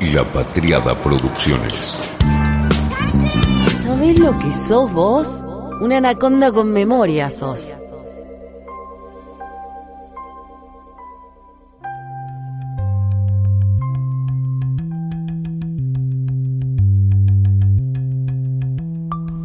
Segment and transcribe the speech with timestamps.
[0.00, 1.98] La Patriada Producciones.
[3.82, 5.42] ¿Sabés lo que sos vos?
[5.80, 7.74] Una anaconda con memoria sos.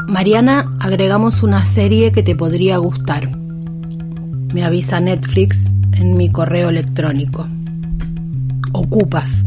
[0.07, 3.27] Mariana, agregamos una serie que te podría gustar.
[4.53, 5.57] Me avisa Netflix
[5.93, 7.47] en mi correo electrónico.
[8.71, 9.43] Ocupas.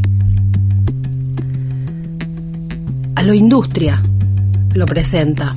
[3.17, 3.99] A lo industria
[4.75, 5.55] lo presenta.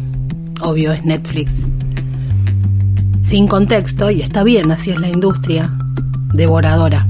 [0.62, 1.66] Obvio es Netflix.
[3.20, 5.70] Sin contexto, y está bien, así es la industria,
[6.33, 7.06] devoradora.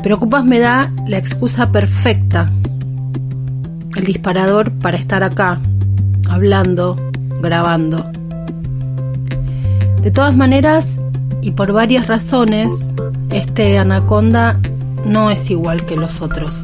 [0.00, 2.48] Pero Ocupas me da la excusa perfecta,
[3.96, 5.58] el disparador para estar acá,
[6.30, 6.94] hablando,
[7.42, 8.08] grabando.
[10.02, 11.00] De todas maneras,
[11.42, 12.72] y por varias razones,
[13.30, 14.60] este anaconda
[15.04, 16.54] no es igual que los otros.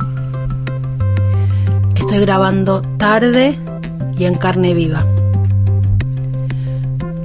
[2.11, 3.57] Estoy grabando tarde
[4.19, 5.07] y en carne viva.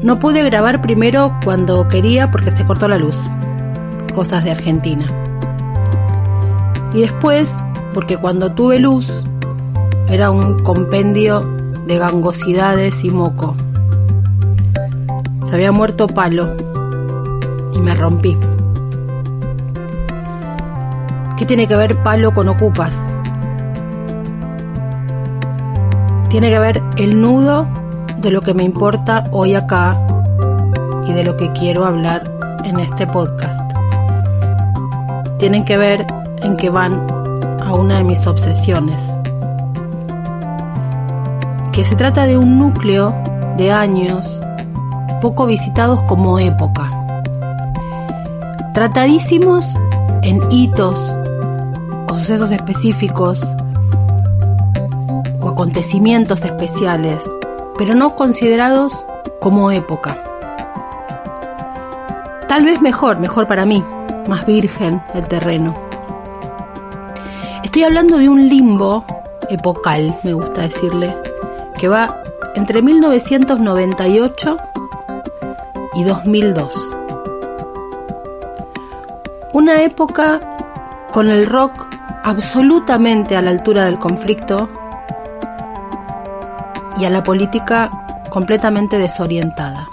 [0.03, 3.15] No pude grabar primero cuando quería porque se cortó la luz.
[4.13, 5.07] Cosas de Argentina.
[6.93, 7.51] Y después
[7.95, 9.11] porque cuando tuve luz
[10.07, 11.41] era un compendio
[11.87, 13.55] de gangosidades y moco.
[15.47, 16.55] Se había muerto palo
[17.73, 18.37] y me rompí.
[21.37, 23.14] ¿Qué tiene que ver palo con ocupas?
[26.29, 27.67] Tiene que ver el nudo
[28.17, 29.97] de lo que me importa hoy acá
[31.07, 32.31] y de lo que quiero hablar
[32.63, 33.71] en este podcast.
[35.37, 36.05] Tienen que ver
[36.41, 37.05] en que van
[37.63, 39.01] a una de mis obsesiones.
[41.71, 43.13] Que se trata de un núcleo
[43.57, 44.27] de años
[45.21, 46.89] poco visitados como época.
[48.73, 49.65] Tratadísimos
[50.21, 50.99] en hitos
[52.09, 53.39] o sucesos específicos
[55.55, 57.21] acontecimientos especiales,
[57.77, 59.05] pero no considerados
[59.39, 60.21] como época.
[62.49, 63.81] Tal vez mejor, mejor para mí,
[64.27, 65.73] más virgen el terreno.
[67.63, 69.05] Estoy hablando de un limbo
[69.49, 71.15] epocal, me gusta decirle,
[71.77, 72.21] que va
[72.55, 74.57] entre 1998
[75.93, 76.73] y 2002.
[79.53, 80.41] Una época
[81.13, 81.87] con el rock
[82.25, 84.67] absolutamente a la altura del conflicto
[86.97, 87.89] y a la política
[88.29, 89.87] completamente desorientada.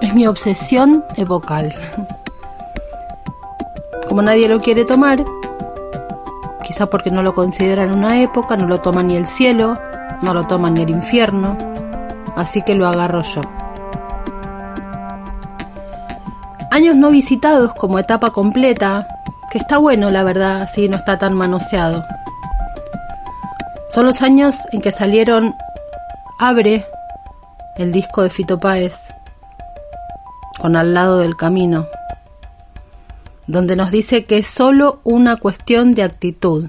[0.00, 1.74] Es mi obsesión epocal.
[4.08, 5.24] Como nadie lo quiere tomar,
[6.64, 9.78] quizá porque no lo consideran una época, no lo toma ni el cielo,
[10.22, 11.56] no lo toma ni el infierno,
[12.36, 13.42] así que lo agarro yo.
[16.70, 19.06] Años no visitados como etapa completa,
[19.50, 22.04] que está bueno la verdad, así no está tan manoseado.
[23.96, 25.54] Son los años en que salieron
[26.38, 26.84] Abre,
[27.78, 28.94] el disco de Fito Páez,
[30.60, 31.86] con Al lado del camino,
[33.46, 36.68] donde nos dice que es solo una cuestión de actitud,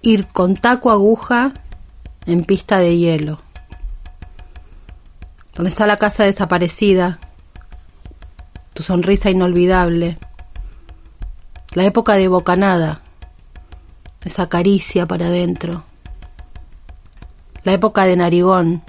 [0.00, 1.52] ir con taco aguja
[2.26, 3.38] en pista de hielo.
[5.54, 7.20] Donde está la casa desaparecida,
[8.74, 10.18] tu sonrisa inolvidable,
[11.74, 13.00] la época de bocanada,
[14.24, 15.84] esa caricia para adentro,
[17.64, 18.82] la época de narigón,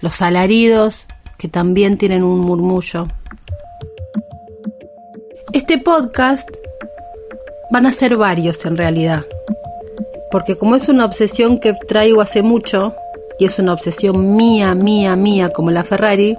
[0.00, 1.06] los alaridos
[1.38, 3.08] que también tienen un murmullo.
[5.52, 6.48] Este podcast
[7.70, 9.24] van a ser varios en realidad,
[10.30, 12.94] porque como es una obsesión que traigo hace mucho,
[13.38, 16.36] y es una obsesión mía, mía, mía, como la Ferrari,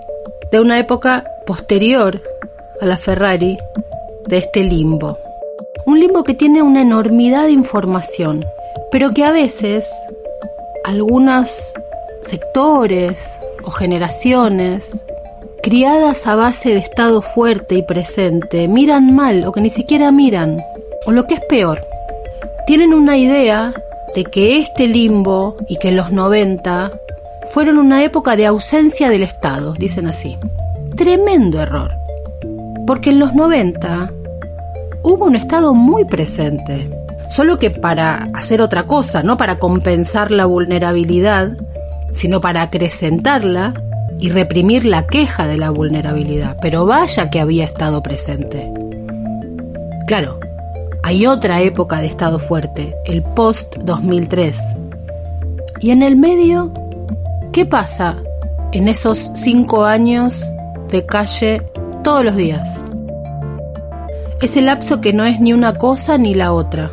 [0.52, 2.22] de una época posterior
[2.82, 3.58] a la Ferrari,
[4.28, 5.18] de este limbo.
[5.86, 8.46] Un limbo que tiene una enormidad de información,
[8.92, 9.86] pero que a veces
[10.86, 11.74] algunos
[12.22, 13.20] sectores
[13.64, 15.04] o generaciones
[15.64, 20.62] criadas a base de estado fuerte y presente miran mal o que ni siquiera miran,
[21.08, 21.82] o lo que es peor,
[22.68, 23.74] tienen una idea
[24.14, 26.92] de que este limbo y que los 90
[27.48, 30.38] fueron una época de ausencia del Estado, dicen así.
[30.96, 31.96] Tremendo error,
[32.86, 34.12] porque en los 90
[35.02, 36.88] hubo un Estado muy presente,
[37.36, 41.58] solo que para hacer otra cosa, no para compensar la vulnerabilidad,
[42.14, 43.74] sino para acrecentarla
[44.20, 46.58] y reprimir la queja de la vulnerabilidad.
[46.62, 48.72] Pero vaya que había estado presente.
[50.08, 50.40] Claro,
[51.04, 54.56] hay otra época de estado fuerte, el post-2003.
[55.82, 56.72] Y en el medio,
[57.52, 58.16] ¿qué pasa
[58.72, 60.42] en esos cinco años
[60.90, 61.62] de calle
[62.04, 62.86] todos los días?
[64.46, 66.92] ese lapso que no es ni una cosa ni la otra.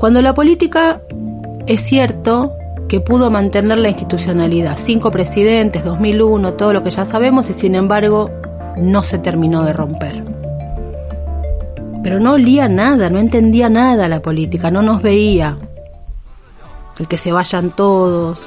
[0.00, 1.02] Cuando la política
[1.66, 2.56] es cierto
[2.88, 7.74] que pudo mantener la institucionalidad, cinco presidentes, 2001, todo lo que ya sabemos y sin
[7.74, 8.30] embargo
[8.78, 10.24] no se terminó de romper.
[12.02, 15.58] Pero no olía nada, no entendía nada la política, no nos veía.
[16.98, 18.40] El que se vayan todos,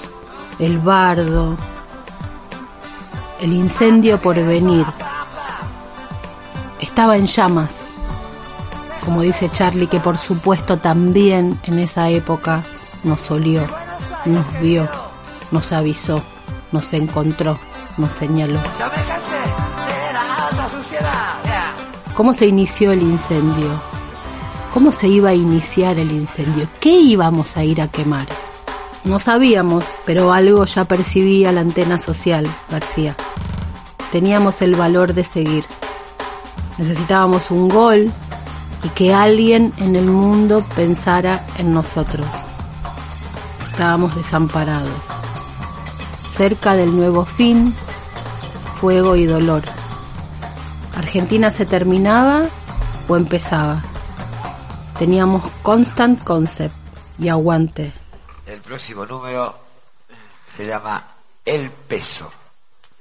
[0.58, 1.56] el bardo,
[3.40, 4.88] el incendio por venir.
[6.82, 7.83] Estaba en llamas,
[9.04, 12.66] como dice Charlie, que por supuesto también en esa época
[13.04, 13.66] nos olió,
[14.26, 14.88] nos vio,
[15.52, 16.22] nos avisó,
[16.72, 17.60] nos encontró,
[17.98, 18.62] nos señaló.
[22.16, 23.82] ¿Cómo se inició el incendio?
[24.74, 26.68] ¿Cómo se iba a iniciar el incendio?
[26.80, 28.28] ¿Qué íbamos a ir a quemar?
[29.04, 33.18] No sabíamos, pero algo ya percibía la antena social, García.
[34.12, 35.66] Teníamos el valor de seguir.
[36.78, 38.12] Necesitábamos un gol
[38.84, 42.28] y que alguien en el mundo pensara en nosotros.
[43.70, 45.08] Estábamos desamparados.
[46.36, 47.74] Cerca del nuevo fin,
[48.80, 49.64] fuego y dolor.
[50.96, 52.44] Argentina se terminaba
[53.08, 53.82] o empezaba.
[54.98, 56.76] Teníamos constant concept
[57.18, 57.94] y aguante.
[58.46, 59.56] El próximo número
[60.56, 61.04] se llama
[61.46, 62.32] El Peso.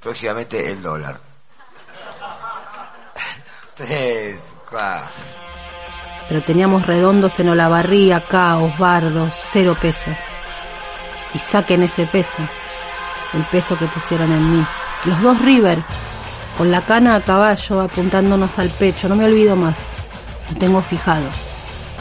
[0.01, 1.21] Próximamente el dólar.
[3.75, 4.39] Tres,
[4.69, 5.42] cuatro.
[6.29, 10.11] Pero teníamos redondos en Olavarría, caos, bardos, cero peso.
[11.35, 12.43] Y saquen ese peso,
[13.33, 14.67] el peso que pusieron en mí.
[15.05, 15.83] Los dos River,
[16.57, 19.79] con la cana a caballo apuntándonos al pecho, no me olvido más,
[20.51, 21.29] lo tengo fijado.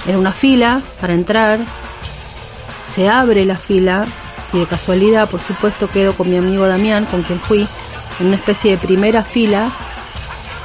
[0.05, 1.59] Era una fila para entrar,
[2.93, 4.05] se abre la fila
[4.53, 7.67] y de casualidad, por supuesto, quedo con mi amigo Damián, con quien fui,
[8.19, 9.71] en una especie de primera fila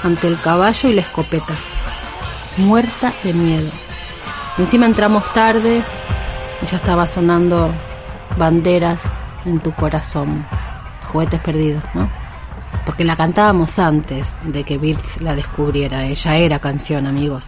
[0.02, 1.54] ante el caballo y la escopeta,
[2.56, 3.70] muerta de miedo.
[4.58, 5.84] Encima entramos tarde
[6.62, 7.74] y ya estaba sonando
[8.36, 9.02] banderas
[9.44, 10.46] en tu corazón,
[11.10, 12.10] juguetes perdidos, ¿no?
[12.86, 17.44] porque la cantábamos antes de que Birds la descubriera, ella era canción, amigos.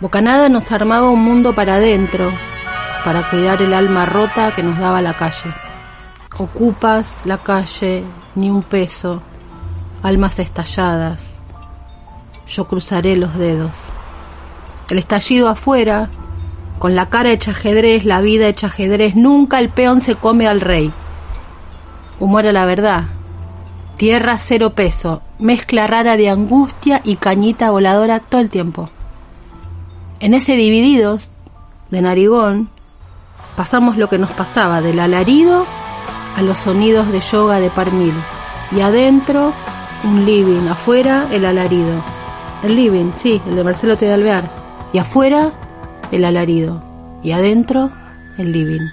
[0.00, 2.30] Bocanada nos armaba un mundo para adentro,
[3.04, 5.54] para cuidar el alma rota que nos daba la calle.
[6.36, 8.02] Ocupas la calle,
[8.34, 9.22] ni un peso,
[10.02, 11.38] almas estalladas.
[12.48, 13.70] Yo cruzaré los dedos.
[14.90, 16.10] El estallido afuera,
[16.78, 20.60] con la cara hecha ajedrez, la vida hecha ajedrez, nunca el peón se come al
[20.60, 20.92] rey.
[22.18, 23.04] Humor a la verdad,
[24.00, 28.88] Tierra cero peso, mezcla rara de angustia y cañita voladora todo el tiempo.
[30.20, 31.30] En ese Divididos
[31.90, 32.70] de Narigón
[33.56, 35.66] pasamos lo que nos pasaba, del alarido
[36.34, 38.14] a los sonidos de yoga de Parmil.
[38.74, 39.52] Y adentro
[40.02, 42.02] un living, afuera el alarido.
[42.62, 44.06] El living, sí, el de Marcelo T.
[44.06, 44.59] de Alvear.
[44.92, 45.52] Y afuera
[46.10, 46.82] el alarido.
[47.22, 47.90] Y adentro
[48.38, 48.88] el living.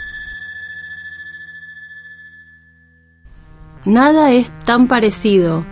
[3.86, 5.66] Nada es tan parecido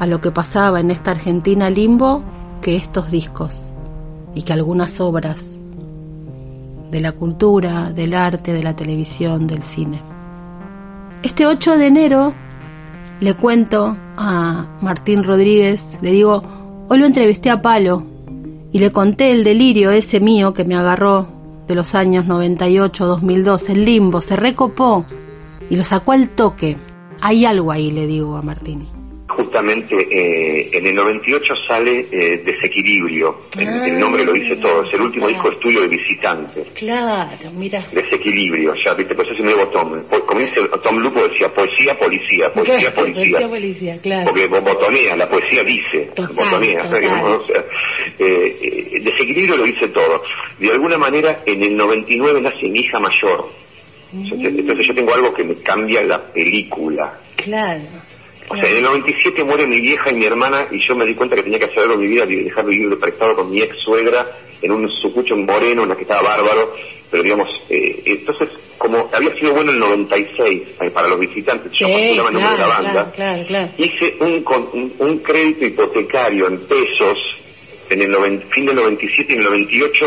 [0.00, 2.24] a lo que pasaba en esta Argentina limbo
[2.60, 3.62] que estos discos
[4.34, 5.56] y que algunas obras
[6.90, 10.00] de la cultura, del arte, de la televisión, del cine.
[11.22, 12.34] Este 8 de enero
[13.20, 16.42] le cuento a Martín Rodríguez, le digo,
[16.88, 18.13] hoy lo entrevisté a Palo
[18.74, 21.28] y le conté el delirio ese mío que me agarró
[21.68, 25.06] de los años 98, 2002, el limbo, se recopó
[25.70, 26.76] y lo sacó al toque
[27.20, 28.86] hay algo ahí, le digo a Martín.
[29.54, 33.86] Justamente eh, en el 98 sale eh, Desequilibrio, el, Ah.
[33.86, 36.66] el nombre lo dice todo, es el último disco de estudio de Visitantes.
[36.74, 37.86] Claro, mira.
[37.92, 40.02] Desequilibrio, ya viste, pues es un nuevo Tom.
[40.10, 43.48] Po- Como dice Tom Lupo decía, poesía, policía, poesía, policía.
[43.48, 44.24] policía, claro.
[44.24, 47.04] Porque bo- botonea, la poesía dice, Total, botonea, total.
[47.22, 47.64] O sea,
[48.18, 50.20] eh, eh, desequilibrio lo dice todo.
[50.58, 53.50] De alguna manera, en el 99 nace mi hija mayor.
[54.12, 57.20] Entonces, entonces yo tengo algo que me cambia la película.
[57.36, 57.82] Claro.
[58.48, 61.14] O sea, en el 97 muere mi vieja y mi hermana y yo me di
[61.14, 63.76] cuenta que tenía que hacer algo en mi vida dejar vivir prestado con mi ex
[63.80, 64.26] suegra
[64.60, 66.74] en un sucucho en Moreno, en la que estaba bárbaro,
[67.10, 68.48] pero digamos, eh, entonces,
[68.78, 72.58] como había sido bueno el 96 eh, para los visitantes, yo postulaba en nombre de
[72.58, 73.70] la banda, claro, claro.
[73.78, 77.18] hice un, con- un, un crédito hipotecario en pesos
[77.90, 80.06] en el noven- fin del 97 y en el 98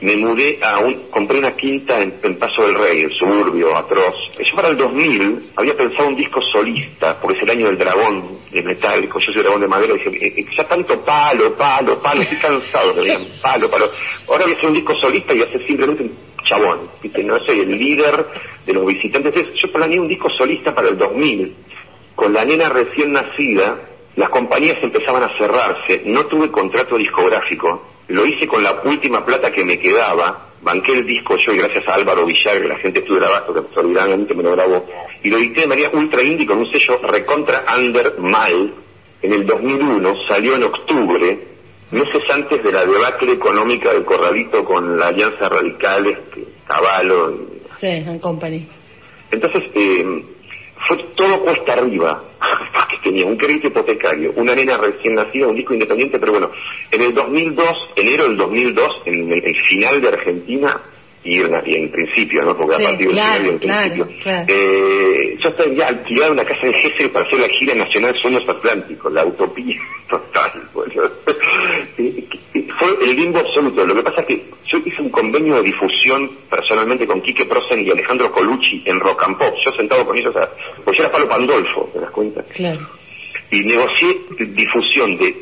[0.00, 4.14] me mudé a un, compré una quinta en, en Paso del Rey, el suburbio atroz.
[4.38, 8.38] Yo para el 2000 había pensado un disco solista, porque es el año del dragón
[8.50, 12.00] de metálico, yo soy dragón de madera, y dije, eh, eh, ya tanto palo, palo,
[12.00, 13.90] palo, estoy cansado de palo, palo.
[14.28, 16.12] Ahora voy a hacer un disco solista y voy a ser simplemente un
[16.44, 17.24] chabón, ¿viste?
[17.24, 18.26] no soy el líder
[18.66, 19.34] de los visitantes.
[19.34, 21.54] Entonces, yo planeé un disco solista para el 2000,
[22.14, 23.78] con la nena recién nacida,
[24.16, 29.50] las compañías empezaban a cerrarse, no tuve contrato discográfico, lo hice con la última plata
[29.50, 33.00] que me quedaba, banqué el disco yo y gracias a Álvaro Villar, que la gente
[33.00, 34.86] estuvo de Abasto, que extraordinariamente me lo grabó,
[35.22, 38.72] y lo edité de manera ultra indie con un sello recontra under mal,
[39.22, 41.38] en el 2001, salió en octubre,
[41.90, 46.18] meses antes de la debacle económica del Corralito con la Alianza Radicales,
[46.66, 47.34] Caballo.
[47.80, 48.66] Sí, en Company.
[49.30, 50.22] Entonces, eh,
[50.86, 52.22] fue todo cuesta arriba,
[52.90, 56.50] que tenía un crédito hipotecario, una nena recién nacida, un disco independiente, pero bueno,
[56.90, 60.80] en el 2002, enero del 2002, en el final de Argentina,
[61.26, 62.56] y en, y en principio, ¿no?
[62.56, 64.22] Porque Sí, a partir claro, en claro, principio.
[64.22, 64.44] claro.
[64.48, 68.48] Eh, yo estaba ya alquilado una casa en Gessel para hacer la gira nacional Sueños
[68.48, 69.76] Atlánticos, la utopía
[70.08, 70.52] total.
[71.98, 73.84] Eh, eh, Fue el limbo absoluto.
[73.86, 77.86] Lo que pasa es que yo hice un convenio de difusión personalmente con Quique Prosen
[77.86, 79.54] y Alejandro Colucci en Rock and Pop.
[79.64, 80.48] Yo sentado con ellos, a,
[80.84, 82.42] pues yo era Palo Pandolfo, ¿te das cuenta?
[82.54, 82.86] Claro.
[83.50, 85.34] y negocié difusión de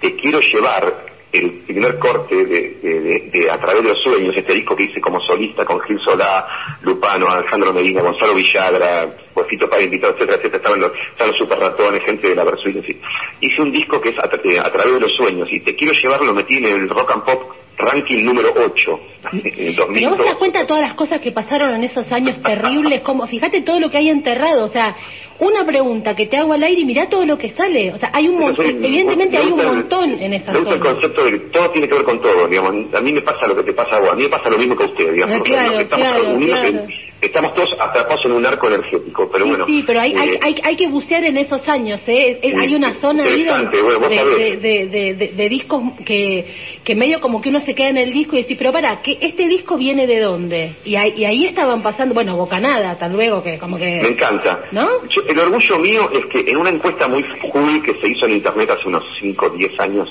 [0.00, 0.92] Te quiero llevar,
[1.32, 2.44] el primer corte de,
[2.82, 5.80] de- de- de A través de los sueños, este disco que hice como solista con
[5.82, 6.46] Gil Solá,
[6.82, 9.08] Lupano, Alejandro Medina, Gonzalo Villagra,
[9.48, 12.76] Fito Páez invitado, etcétera, etcétera, estaban los, estaban los super ratones, gente de la Versuit,
[12.76, 13.00] en fin.
[13.40, 15.92] Hice un disco que es a, tra- a través de los sueños y Te quiero
[15.94, 17.42] llevar lo metí en el Rock and Pop
[17.76, 19.00] ranking número 8
[19.32, 20.18] en el Pero vos te 2002.
[20.18, 23.78] das cuenta de todas las cosas que pasaron en esos años terribles, como fíjate todo
[23.78, 24.96] lo que hay enterrado, o sea,
[25.40, 28.10] una pregunta que te hago al aire y mirá todo lo que sale, o sea,
[28.12, 30.92] hay un montón, evidentemente me hay un montón en esa Me gusta el zona.
[30.92, 32.92] concepto de que todo tiene que ver con todo, digamos.
[32.94, 34.58] A mí me pasa lo que te pasa a vos, a mí me pasa lo
[34.58, 35.36] mismo que a usted, digamos.
[35.38, 36.86] Ah, claro, claro, claro.
[37.20, 39.66] Estamos todos atrapados en un arco energético, pero Sí, bueno.
[39.66, 42.38] sí, pero hay, hay, eh, hay, hay que bucear en esos años, ¿eh?
[42.42, 46.44] Es- hay una sí, zona ahí donde- bueno, de, de, de, discos que,
[46.84, 49.18] que medio como que uno se queda en el disco y dice, pero para, ¿que
[49.20, 50.74] ¿este disco viene de dónde?
[50.84, 54.00] Y ahí, y ahí estaban pasando, bueno, Bocanada, hasta luego, que como que...
[54.02, 54.64] Me encanta.
[54.72, 54.88] ¿No?
[55.08, 58.32] Yo- el orgullo mío es que en una encuesta muy cool que se hizo en
[58.34, 60.08] internet hace unos 5 o 10 años,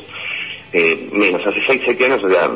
[0.74, 2.50] eh, menos, hace 6 7 años, o sea,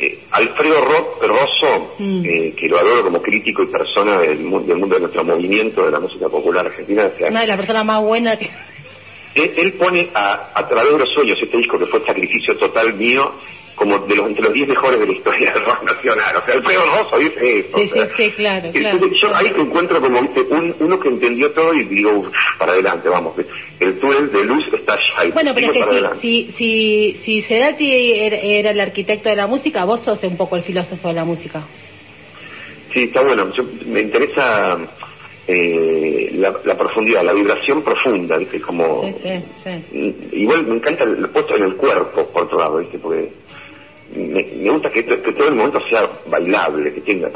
[0.00, 2.24] eh, Alfredo Ro- Rosso, Mm.
[2.24, 5.84] eh, que lo adoro como crítico y persona del, mu- del mundo de nuestro movimiento
[5.84, 8.48] de la música popular argentina, o sea, Una de las personas más buenas que...
[9.34, 12.94] Él, él pone a, a través de los sueños este disco que fue sacrificio total
[12.94, 13.32] mío
[13.78, 16.36] como de los entre los 10 mejores de la historia del rock nacional.
[16.36, 17.78] O sea, Alfredo Rosso dice eso.
[17.78, 21.08] Sí, o sea, sí, sí, claro, claro, Yo ahí encuentro como viste un, uno que
[21.08, 23.34] entendió todo y digo, "Uf, para adelante, vamos.
[23.80, 25.32] El túnel de luz está allá.
[25.32, 29.46] Bueno, pero es que si, si, si, si Sedati era, era el arquitecto de la
[29.46, 31.62] música, vos sos un poco el filósofo de la música.
[32.92, 33.52] Sí, está bueno.
[33.52, 34.78] Yo- me interesa
[35.46, 38.60] eh, la, la profundidad, la vibración profunda, ¿viste?
[38.60, 40.16] Como, Sí, sí, sí.
[40.32, 42.98] Igual me encanta el, el puesto en el cuerpo, por otro lado, ¿viste?
[42.98, 43.30] Porque
[44.14, 47.30] me, me gusta que, que todo el momento sea bailable, que tenga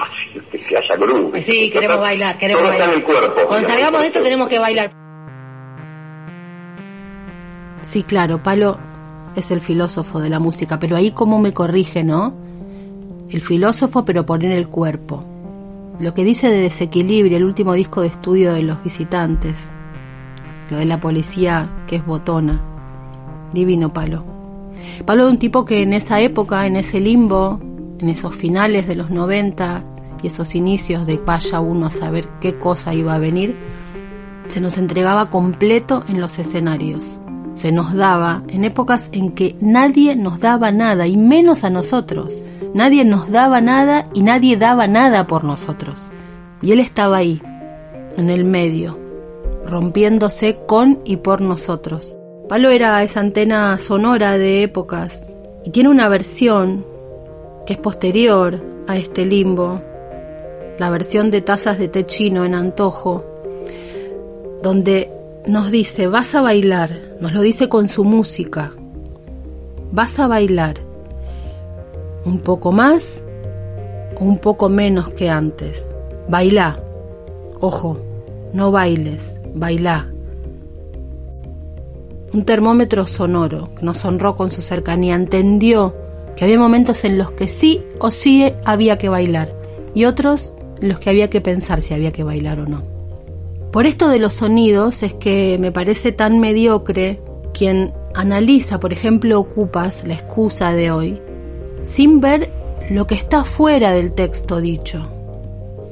[0.51, 1.43] que, que haya groove.
[1.43, 1.79] Sí, ¿viste?
[1.79, 2.89] queremos bailar, queremos todo bailar.
[2.89, 3.49] está en el cuerpo.
[3.49, 4.93] Cuando salgamos de esto tenemos que bailar.
[7.83, 8.79] Sí, claro, Palo
[9.37, 12.35] es el filósofo de la música, pero ahí como me corrige, ¿no?
[13.31, 15.25] El filósofo, pero poner el cuerpo.
[16.01, 19.55] Lo que dice de desequilibrio, el último disco de estudio de los visitantes.
[20.71, 22.61] Lo de la policía que es botona.
[23.53, 24.42] Divino Palo.
[25.05, 27.61] Palo de un tipo que en esa época, en ese limbo,
[27.99, 29.85] en esos finales de los 90
[30.23, 33.57] y esos inicios de vaya uno a saber qué cosa iba a venir,
[34.49, 37.05] se nos entregaba completo en los escenarios.
[37.55, 42.33] Se nos daba en épocas en que nadie nos daba nada, y menos a nosotros.
[42.75, 45.99] Nadie nos daba nada y nadie daba nada por nosotros.
[46.63, 47.43] Y él estaba ahí,
[48.17, 48.99] en el medio,
[49.67, 52.17] rompiéndose con y por nosotros.
[52.53, 55.25] Palo era esa antena sonora de épocas
[55.65, 56.85] y tiene una versión
[57.65, 59.81] que es posterior a este limbo,
[60.79, 63.25] la versión de tazas de té chino en antojo,
[64.63, 65.11] donde
[65.47, 66.91] nos dice, vas a bailar,
[67.21, 68.73] nos lo dice con su música,
[69.91, 70.75] vas a bailar
[72.27, 73.23] un poco más
[74.21, 75.87] o un poco menos que antes.
[76.29, 76.79] Bailá,
[77.61, 77.97] ojo,
[78.53, 80.12] no bailes, bailá.
[82.33, 85.95] Un termómetro sonoro nos honró con su cercanía, entendió
[86.35, 89.55] que había momentos en los que sí o sí había que bailar
[89.95, 92.83] y otros en los que había que pensar si había que bailar o no.
[93.71, 97.21] Por esto de los sonidos es que me parece tan mediocre
[97.53, 101.21] quien analiza, por ejemplo, Ocupas, la excusa de hoy,
[101.83, 102.51] sin ver
[102.91, 105.07] lo que está fuera del texto dicho.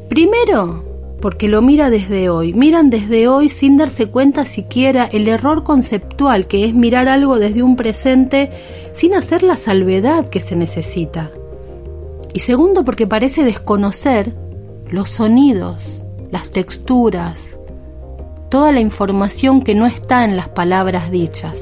[0.09, 0.90] Primero,
[1.21, 6.47] porque lo mira desde hoy, miran desde hoy sin darse cuenta siquiera el error conceptual
[6.47, 8.51] que es mirar algo desde un presente
[8.95, 11.31] sin hacer la salvedad que se necesita.
[12.33, 14.35] Y segundo, porque parece desconocer
[14.91, 16.01] los sonidos,
[16.31, 17.59] las texturas,
[18.49, 21.57] toda la información que no está en las palabras dichas.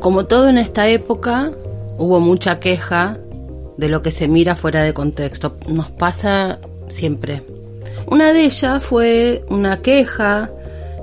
[0.00, 1.52] Como todo en esta época,
[1.98, 3.18] hubo mucha queja
[3.76, 5.56] de lo que se mira fuera de contexto.
[5.66, 7.55] Nos pasa siempre.
[8.06, 10.50] Una de ellas fue una queja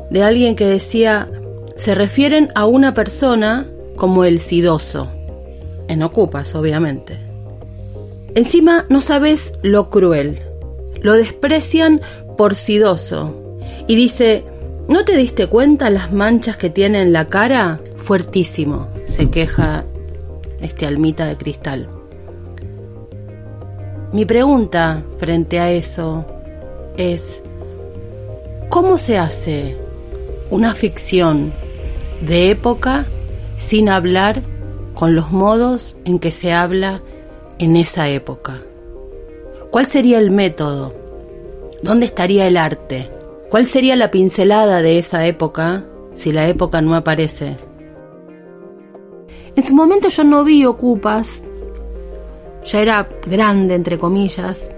[0.10, 1.29] de alguien que decía,
[1.77, 5.10] se refieren a una persona como el sidoso.
[5.88, 7.19] En ocupas, obviamente.
[8.36, 10.39] Encima no sabes lo cruel.
[11.01, 12.01] Lo desprecian
[12.38, 13.57] por sidoso.
[13.88, 14.45] Y dice,
[14.88, 17.81] ¿no te diste cuenta las manchas que tiene en la cara?
[17.98, 19.83] Fuertísimo, se queja
[20.62, 21.88] este almita de cristal.
[24.13, 26.25] Mi pregunta frente a eso
[26.97, 27.43] es,
[28.69, 29.77] ¿cómo se hace
[30.50, 31.53] una ficción
[32.21, 33.05] de época
[33.55, 34.41] sin hablar
[34.93, 37.01] con los modos en que se habla
[37.59, 38.62] en esa época?
[39.71, 40.93] ¿Cuál sería el método?
[41.81, 43.09] ¿Dónde estaría el arte?
[43.50, 45.83] ¿Cuál sería la pincelada de esa época
[46.13, 47.57] si la época no aparece?
[49.55, 51.43] En su momento yo no vi ocupas
[52.65, 54.71] ya era grande, entre comillas,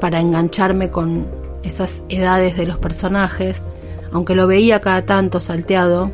[0.00, 1.26] para engancharme con
[1.62, 3.62] esas edades de los personajes,
[4.12, 6.10] aunque lo veía cada tanto salteado,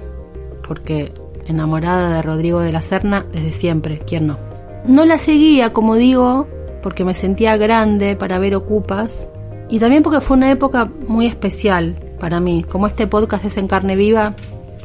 [0.66, 1.12] porque
[1.46, 4.38] enamorada de Rodrigo de la Serna desde siempre, ¿quién no?
[4.86, 6.46] No la seguía, como digo,
[6.82, 9.28] porque me sentía grande para ver Ocupas
[9.68, 12.64] y también porque fue una época muy especial para mí.
[12.64, 14.34] Como este podcast es en carne viva,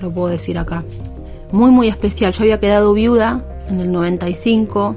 [0.01, 0.83] lo puedo decir acá.
[1.51, 2.33] Muy, muy especial.
[2.33, 4.95] Yo había quedado viuda en el 95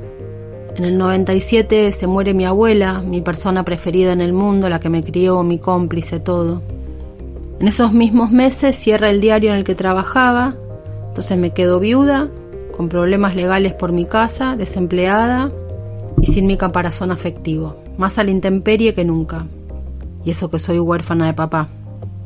[0.77, 4.89] en el 97 se muere mi abuela, mi persona preferida en el mundo, la que
[4.89, 6.63] me crió, mi cómplice, todo.
[7.61, 10.57] En esos mismos meses cierra el diario en el que trabajaba,
[11.09, 12.29] entonces me quedo viuda,
[12.77, 15.53] con problemas legales por mi casa, desempleada
[16.21, 19.47] y sin mi caparazón afectivo, más a la intemperie que nunca.
[20.25, 21.69] Y eso que soy huérfana de papá.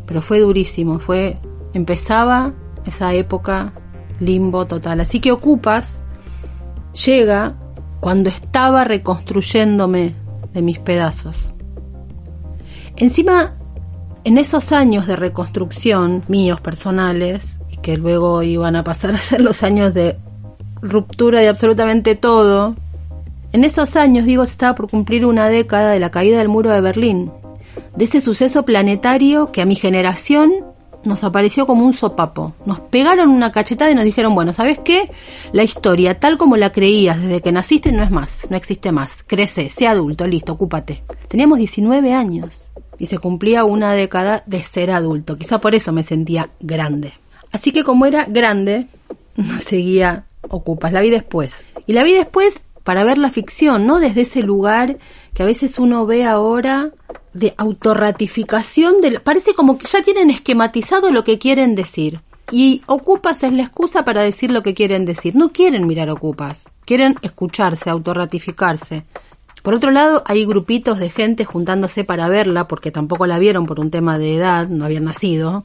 [0.07, 1.37] Pero fue durísimo, fue
[1.75, 2.55] empezaba
[2.87, 3.75] esa época
[4.21, 5.01] limbo total.
[5.01, 6.03] Así que ocupas
[7.05, 7.57] llega
[8.01, 10.15] cuando estaba reconstruyéndome
[10.53, 11.55] de mis pedazos.
[12.97, 13.55] Encima,
[14.25, 19.41] en esos años de reconstrucción míos personales, y que luego iban a pasar a ser
[19.41, 20.19] los años de
[20.81, 22.75] ruptura de absolutamente todo,
[23.53, 26.71] en esos años, digo, se estaba por cumplir una década de la caída del muro
[26.71, 27.33] de Berlín,
[27.97, 30.53] de ese suceso planetario que a mi generación
[31.05, 32.55] nos apareció como un sopapo.
[32.67, 35.11] Nos pegaron una cachetada y nos dijeron, bueno, ¿sabes qué?
[35.53, 39.23] La historia, tal como la creías desde que naciste, no es más, no existe más.
[39.27, 41.03] Crece, sea adulto, listo, ocúpate.
[41.29, 45.37] Teníamos 19 años y se cumplía una década de ser adulto.
[45.37, 47.13] Quizá por eso me sentía grande.
[47.53, 48.89] Así que como era grande,
[49.37, 50.93] no seguía ocupas.
[50.93, 51.53] La vi después.
[51.87, 54.97] Y la vi después para ver la ficción, no desde ese lugar
[55.39, 56.91] que a veces uno ve ahora
[57.33, 62.23] de autorratificación, de, parece como que ya tienen esquematizado lo que quieren decir.
[62.51, 65.37] Y Ocupas es la excusa para decir lo que quieren decir.
[65.37, 69.05] No quieren mirar Ocupas, quieren escucharse, autorratificarse.
[69.63, 73.79] Por otro lado, hay grupitos de gente juntándose para verla, porque tampoco la vieron por
[73.79, 75.65] un tema de edad, no habían nacido,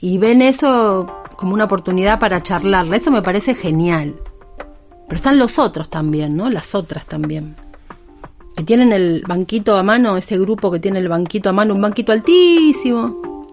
[0.00, 2.96] y ven eso como una oportunidad para charlarla.
[2.96, 4.14] Eso me parece genial.
[5.06, 6.48] Pero están los otros también, ¿no?
[6.48, 7.56] Las otras también
[8.60, 11.80] que tienen el banquito a mano, ese grupo que tiene el banquito a mano, un
[11.80, 13.46] banquito altísimo,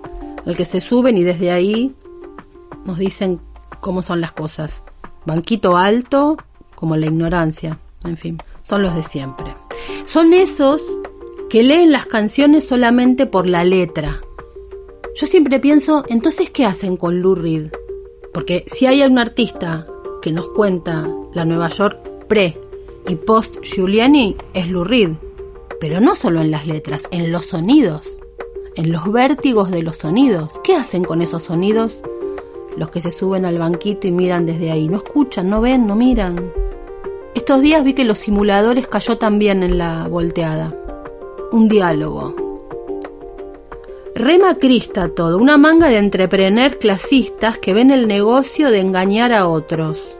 [0.45, 1.95] el que se suben y desde ahí
[2.83, 3.39] nos dicen
[3.79, 4.83] cómo son las cosas.
[5.25, 6.35] Banquito alto,
[6.75, 9.55] como la ignorancia, en fin, son los de siempre.
[10.05, 10.81] Son esos
[11.49, 14.19] que leen las canciones solamente por la letra.
[15.15, 17.71] Yo siempre pienso, entonces, ¿qué hacen con Lou Reed?
[18.33, 19.87] Porque si hay un artista
[20.21, 22.66] que nos cuenta la Nueva York pre
[23.07, 24.85] y post Giuliani es Lou
[25.79, 28.17] pero no solo en las letras, en los sonidos,
[28.75, 30.59] en los vértigos de los sonidos.
[30.63, 32.01] ¿Qué hacen con esos sonidos?
[32.75, 35.95] Los que se suben al banquito y miran desde ahí, no escuchan, no ven, no
[35.95, 36.51] miran.
[37.35, 40.73] Estos días vi que los simuladores cayó también en la volteada.
[41.51, 42.35] Un diálogo.
[44.15, 49.47] Rema Crista todo, una manga de entreprener clasistas que ven el negocio de engañar a
[49.47, 50.16] otros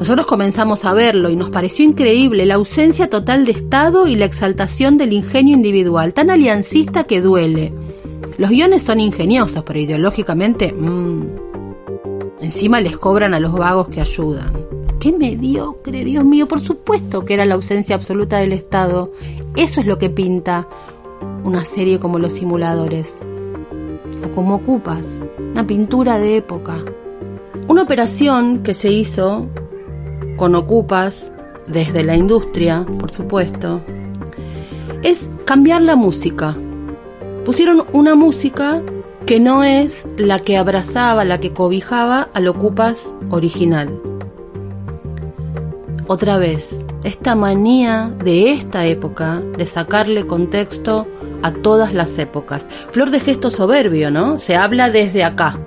[0.00, 4.24] nosotros comenzamos a verlo y nos pareció increíble la ausencia total de Estado y la
[4.24, 7.74] exaltación del ingenio individual, tan aliancista que duele.
[8.38, 10.72] Los guiones son ingeniosos, pero ideológicamente...
[10.72, 11.24] Mmm,
[12.40, 14.66] encima les cobran a los vagos que ayudan.
[14.98, 16.48] ¡Qué mediocre, Dios mío!
[16.48, 19.12] Por supuesto que era la ausencia absoluta del Estado.
[19.54, 20.66] Eso es lo que pinta
[21.44, 23.18] una serie como Los Simuladores.
[24.24, 25.20] O como Ocupas,
[25.52, 26.78] una pintura de época.
[27.68, 29.46] Una operación que se hizo
[30.40, 31.30] con Ocupas,
[31.66, 33.82] desde la industria, por supuesto,
[35.02, 36.56] es cambiar la música.
[37.44, 38.80] Pusieron una música
[39.26, 44.00] que no es la que abrazaba, la que cobijaba al Ocupas original.
[46.06, 46.74] Otra vez,
[47.04, 51.06] esta manía de esta época de sacarle contexto
[51.42, 52.66] a todas las épocas.
[52.92, 54.38] Flor de gesto soberbio, ¿no?
[54.38, 55.60] Se habla desde acá,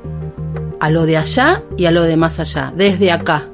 [0.79, 3.52] a lo de allá y a lo de más allá, desde acá.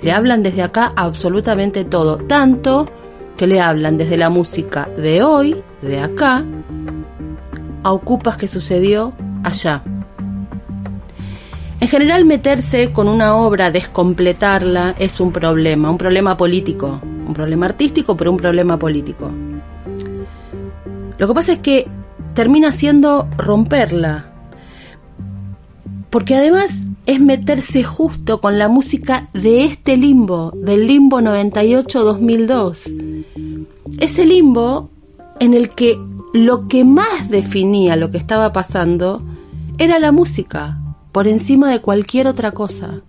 [0.00, 2.88] Le hablan desde acá absolutamente todo, tanto
[3.36, 6.44] que le hablan desde la música de hoy, de acá,
[7.82, 9.12] a ocupas que sucedió
[9.44, 9.82] allá.
[11.80, 17.66] En general meterse con una obra, descompletarla, es un problema, un problema político, un problema
[17.66, 19.30] artístico, pero un problema político.
[21.18, 21.86] Lo que pasa es que
[22.34, 24.26] termina siendo romperla,
[26.10, 33.66] porque además es meterse justo con la música de este limbo, del limbo 98-2002.
[33.98, 34.90] Ese limbo
[35.40, 35.98] en el que
[36.34, 39.22] lo que más definía lo que estaba pasando
[39.78, 43.00] era la música, por encima de cualquier otra cosa.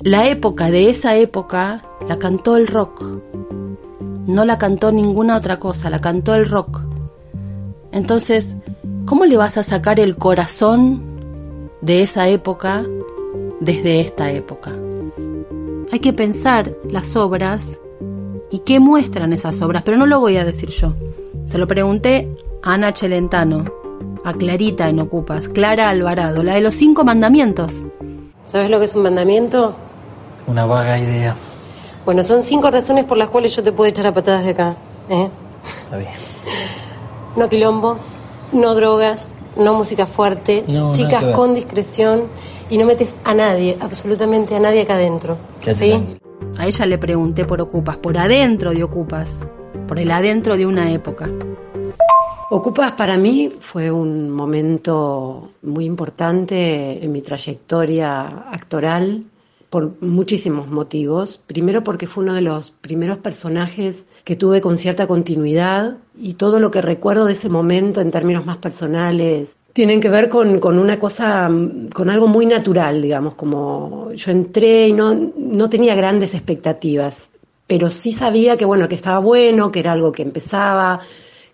[0.00, 3.04] La época de esa época la cantó el rock.
[4.26, 6.80] No la cantó ninguna otra cosa, la cantó el rock.
[7.92, 8.56] Entonces,
[9.04, 11.15] ¿cómo le vas a sacar el corazón
[11.86, 12.84] de esa época
[13.60, 14.72] desde esta época?
[15.92, 17.78] Hay que pensar las obras
[18.50, 20.94] y qué muestran esas obras, pero no lo voy a decir yo.
[21.46, 22.28] Se lo pregunté
[22.64, 23.66] a Ana Chelentano,
[24.24, 27.72] a Clarita en Ocupas, Clara Alvarado, la de los cinco mandamientos.
[28.46, 29.76] ¿Sabes lo que es un mandamiento?
[30.48, 31.36] Una vaga idea.
[32.04, 34.76] Bueno, son cinco razones por las cuales yo te puedo echar a patadas de acá.
[35.08, 35.28] ¿eh?
[35.84, 36.10] Está bien.
[37.36, 37.96] No quilombo,
[38.52, 42.24] no drogas, no música fuerte, No, chicas con discreción
[42.70, 45.38] y no metes a nadie, absolutamente a nadie acá adentro.
[45.60, 46.18] ¿Sí?
[46.58, 49.28] A ella le pregunté por Ocupas, por adentro de Ocupas,
[49.86, 51.28] por el adentro de una época.
[52.50, 59.24] Ocupas para mí fue un momento muy importante en mi trayectoria actoral
[59.70, 61.40] por muchísimos motivos.
[61.46, 66.60] Primero porque fue uno de los primeros personajes que tuve con cierta continuidad y todo
[66.60, 70.78] lo que recuerdo de ese momento en términos más personales tienen que ver con, con
[70.78, 71.50] una cosa,
[71.92, 77.28] con algo muy natural, digamos, como yo entré y no, no tenía grandes expectativas,
[77.66, 81.00] pero sí sabía que bueno, que estaba bueno, que era algo que empezaba,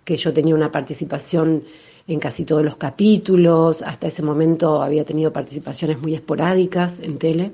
[0.04, 1.64] que yo tenía una participación
[2.06, 7.50] en casi todos los capítulos, hasta ese momento había tenido participaciones muy esporádicas en tele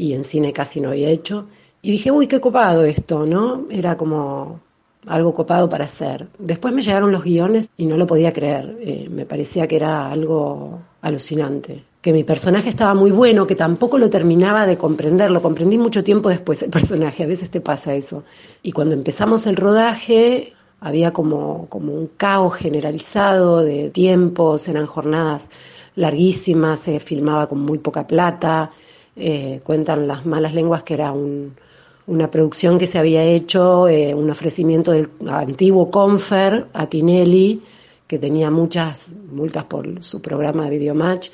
[0.00, 1.46] y en cine casi no había hecho.
[1.82, 3.66] Y dije, uy, qué copado esto, ¿no?
[3.70, 4.60] Era como
[5.06, 6.28] algo copado para hacer.
[6.38, 8.78] Después me llegaron los guiones y no lo podía creer.
[8.80, 11.84] Eh, me parecía que era algo alucinante.
[12.00, 15.30] Que mi personaje estaba muy bueno, que tampoco lo terminaba de comprender.
[15.30, 17.24] Lo comprendí mucho tiempo después el personaje.
[17.24, 18.24] A veces te pasa eso.
[18.62, 25.50] Y cuando empezamos el rodaje, había como, como un caos generalizado de tiempos, eran jornadas
[25.94, 28.70] larguísimas, se filmaba con muy poca plata.
[29.16, 31.54] Eh, cuentan las malas lenguas que era un,
[32.06, 37.62] una producción que se había hecho, eh, un ofrecimiento del antiguo Confer a Tinelli,
[38.06, 41.30] que tenía muchas multas por su programa de Videomatch,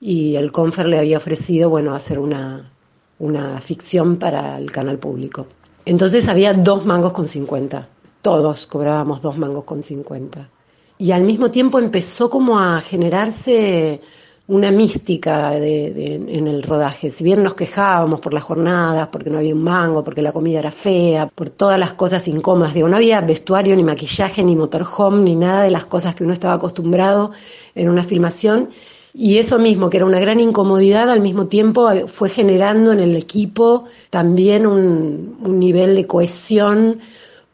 [0.00, 2.70] y el Confer le había ofrecido, bueno, hacer una,
[3.18, 5.46] una ficción para el canal público.
[5.86, 7.88] Entonces había dos mangos con 50,
[8.22, 10.50] todos cobrábamos dos mangos con 50.
[10.98, 14.02] Y al mismo tiempo empezó como a generarse
[14.50, 17.10] una mística de, de, en el rodaje.
[17.10, 20.58] Si bien nos quejábamos por las jornadas, porque no había un mango, porque la comida
[20.58, 25.22] era fea, por todas las cosas incómodas, digo, no había vestuario, ni maquillaje, ni motorhome,
[25.22, 27.30] ni nada de las cosas que uno estaba acostumbrado
[27.74, 28.70] en una filmación.
[29.14, 33.16] Y eso mismo, que era una gran incomodidad, al mismo tiempo fue generando en el
[33.16, 37.00] equipo también un, un nivel de cohesión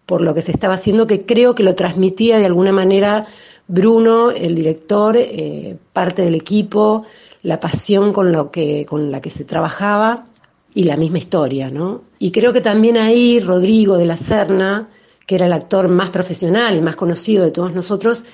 [0.07, 3.27] por lo que se estaba haciendo, que creo que lo transmitía de alguna manera
[3.68, 7.05] Bruno, el director, eh, parte del equipo,
[7.42, 10.26] la pasión con, la que se trabajaba
[10.74, 12.02] y la misma historia, ¿no?
[12.18, 14.88] Y creo que también ahí Rodrigo de la Serna,
[15.26, 18.24] que era el actor más profesional y más conocido de todos nosotros,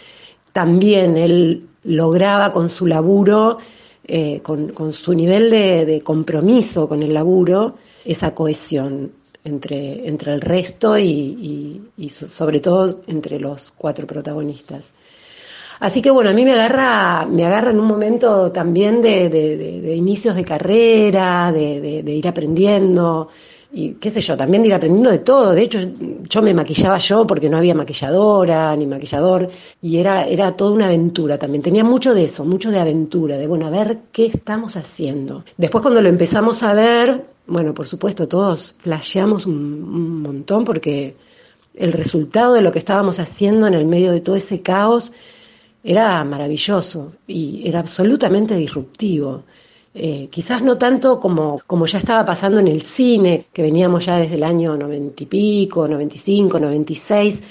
[0.52, 3.56] también él lograba con su laburo,
[4.04, 9.12] eh, con, su nivel de, compromiso con el laburo, esa cohesión
[9.44, 14.92] entre, entre el resto y sobre todo entre los cuatro protagonistas.
[15.80, 19.56] Así que bueno, a mí me agarra, me agarra en un momento también de, de,
[19.56, 23.28] de, de inicios de carrera, de, ir aprendiendo,
[23.72, 25.54] y qué sé yo, también de ir aprendiendo de todo.
[25.54, 25.78] De hecho,
[26.28, 30.86] yo me maquillaba yo porque no había maquilladora ni maquillador, y era, era toda una
[30.86, 31.62] aventura también.
[31.62, 35.44] Tenía mucho de eso, mucho de aventura, de bueno, a ver qué estamos haciendo.
[35.56, 41.16] Después cuando lo empezamos a ver, bueno, por supuesto, todos flasheamos un, un montón porque
[41.74, 45.12] el resultado de lo que estábamos haciendo en el medio de todo ese caos
[45.84, 49.44] era maravilloso y era absolutamente disruptivo.
[49.94, 54.16] Eh, quizás no tanto como, como ya estaba pasando en el cine, que veníamos ya
[54.16, 57.42] desde el año noventa y pico, noventa y cinco, noventa y seis,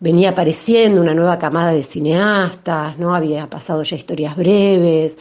[0.00, 3.14] venía apareciendo una nueva camada de cineastas, ¿no?
[3.14, 5.18] Había pasado ya historias breves,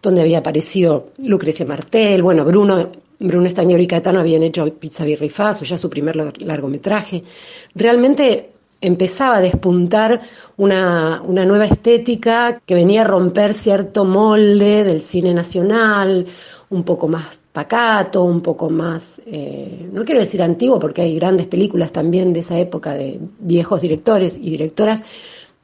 [0.00, 5.64] donde había aparecido Lucrecia Martel, bueno, Bruno, Bruno Estañor y Caetano habían hecho Pizza Birrifazo,
[5.64, 7.24] ya su primer largometraje.
[7.74, 10.20] Realmente empezaba a despuntar
[10.56, 16.26] una, una, nueva estética que venía a romper cierto molde del cine nacional,
[16.70, 21.46] un poco más pacato, un poco más, eh, no quiero decir antiguo porque hay grandes
[21.46, 25.02] películas también de esa época de viejos directores y directoras,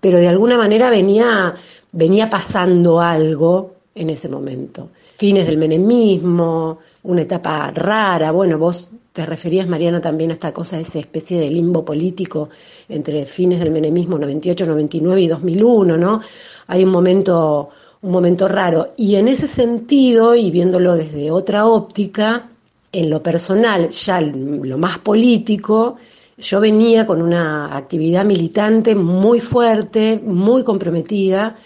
[0.00, 1.54] pero de alguna manera venía,
[1.92, 4.90] venía pasando algo en ese momento.
[5.16, 10.78] Fines del menemismo, una etapa rara, bueno, vos te referías, Mariana, también a esta cosa,
[10.78, 12.48] esa especie de limbo político
[12.88, 16.20] entre fines del menemismo 98, 99 y 2001, ¿no?
[16.68, 17.70] Hay un momento,
[18.02, 18.92] un momento raro.
[18.96, 22.50] Y en ese sentido, y viéndolo desde otra óptica,
[22.92, 25.96] en lo personal, ya lo más político,
[26.38, 31.56] yo venía con una actividad militante muy fuerte, muy comprometida,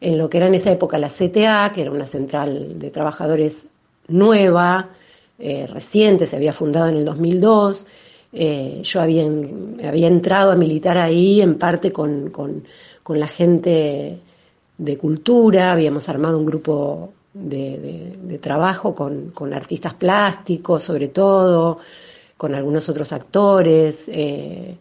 [0.00, 3.66] en lo que era en esa época la CTA, que era una central de trabajadores
[4.08, 4.90] nueva,
[5.38, 7.86] eh, reciente, se había fundado en el 2002.
[8.32, 12.64] Eh, yo había, entrado a militar ahí en parte con, con,
[13.18, 14.18] la gente
[14.76, 21.78] de cultura, habíamos armado un grupo de, trabajo con, con, artistas plásticos sobre todo,
[22.36, 24.76] con algunos otros actores, eh,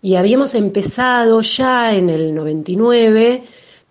[0.00, 3.42] y habíamos empezado ya en el 99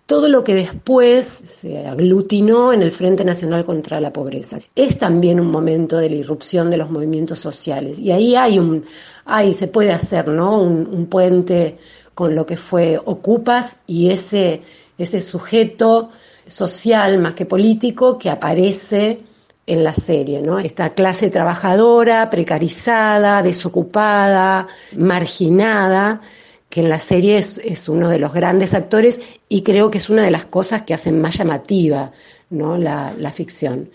[0.06, 4.60] todo lo que después se aglutinó en el Frente Nacional contra la Pobreza.
[4.76, 8.84] Es también un momento de la irrupción de los movimientos sociales y ahí hay un,
[9.24, 10.60] ahí se puede hacer, ¿no?
[10.62, 11.78] Un, puente
[12.14, 14.62] con lo que fue Ocupas y ese,
[14.96, 16.10] ese sujeto
[16.46, 19.20] social más que político que aparece
[19.66, 20.60] en la serie, ¿no?
[20.60, 26.20] Esta clase trabajadora, precarizada, desocupada, marginada,
[26.68, 30.24] que en la serie es, uno de los grandes actores y creo que es una
[30.24, 32.12] de las cosas que hacen más llamativa
[32.50, 32.76] ¿no?
[32.76, 33.90] la, ficción.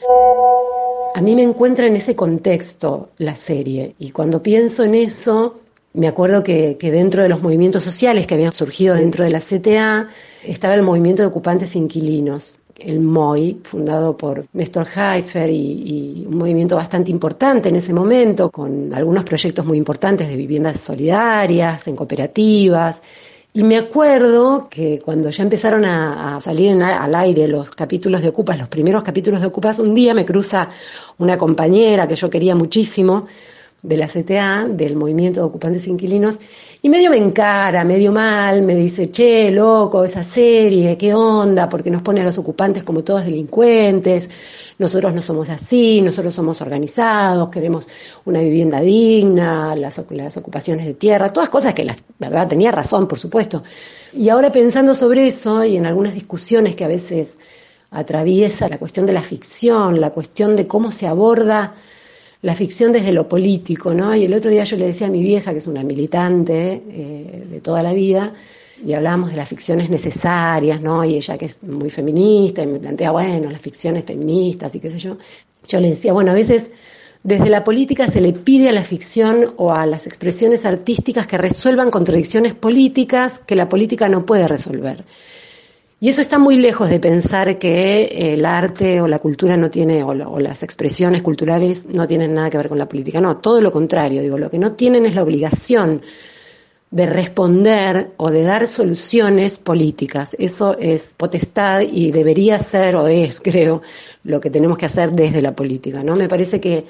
[1.13, 5.59] A mí me encuentra en ese contexto la serie y cuando pienso en eso,
[5.93, 9.41] me acuerdo que, que, dentro de los movimientos sociales que habían surgido dentro de la
[9.41, 10.07] CTA
[10.43, 16.75] estaba el movimiento de ocupantes inquilinos, el MOI, fundado por Néstor Haifer y, un movimiento
[16.75, 23.01] bastante importante en ese momento, con algunos proyectos muy importantes de viviendas solidarias, en cooperativas.
[23.53, 28.57] Y me acuerdo que cuando ya empezaron a, salir al aire los capítulos de Ocupas,
[28.57, 30.69] los primeros capítulos de Ocupas, un día me cruza
[31.17, 33.27] una compañera que yo quería muchísimo,
[33.83, 36.39] de la CTA, del Movimiento de Ocupantes Inquilinos,
[36.83, 41.69] y medio me encara, medio mal, me dice, che, loco, esa serie, ¿qué onda?
[41.69, 44.27] Porque nos pone a los ocupantes como todos delincuentes,
[44.79, 47.87] nosotros no somos así, nosotros somos organizados, queremos
[48.25, 53.07] una vivienda digna, las, las ocupaciones de tierra, todas cosas que la verdad tenía razón,
[53.07, 53.61] por supuesto.
[54.13, 57.37] Y ahora pensando sobre eso y en algunas discusiones que a veces
[57.91, 61.75] atraviesa la cuestión de la ficción, la cuestión de cómo se aborda
[62.41, 64.15] la ficción desde lo político, ¿no?
[64.15, 67.45] Y el otro día yo le decía a mi vieja, que es una militante eh,
[67.49, 68.33] de toda la vida,
[68.83, 71.05] y hablábamos de las ficciones necesarias, ¿no?
[71.05, 74.89] Y ella que es muy feminista y me plantea, bueno, las ficciones feministas y qué
[74.89, 75.17] sé yo.
[75.67, 76.71] Yo le decía, bueno, a veces
[77.23, 81.37] desde la política se le pide a la ficción o a las expresiones artísticas que
[81.37, 85.03] resuelvan contradicciones políticas que la política no puede resolver.
[86.03, 90.03] Y eso está muy lejos de pensar que el arte o la cultura no tiene,
[90.03, 93.21] o, las expresiones culturales no tienen nada que ver con la política.
[93.21, 94.23] No, todo lo contrario.
[94.23, 96.01] Digo, lo que no tienen es la obligación
[96.89, 100.35] de responder o de dar soluciones políticas.
[100.39, 103.83] Eso es potestad y debería ser, o es, creo,
[104.23, 106.03] lo que tenemos que hacer desde la política.
[106.03, 106.15] ¿no?
[106.15, 106.83] Me parece que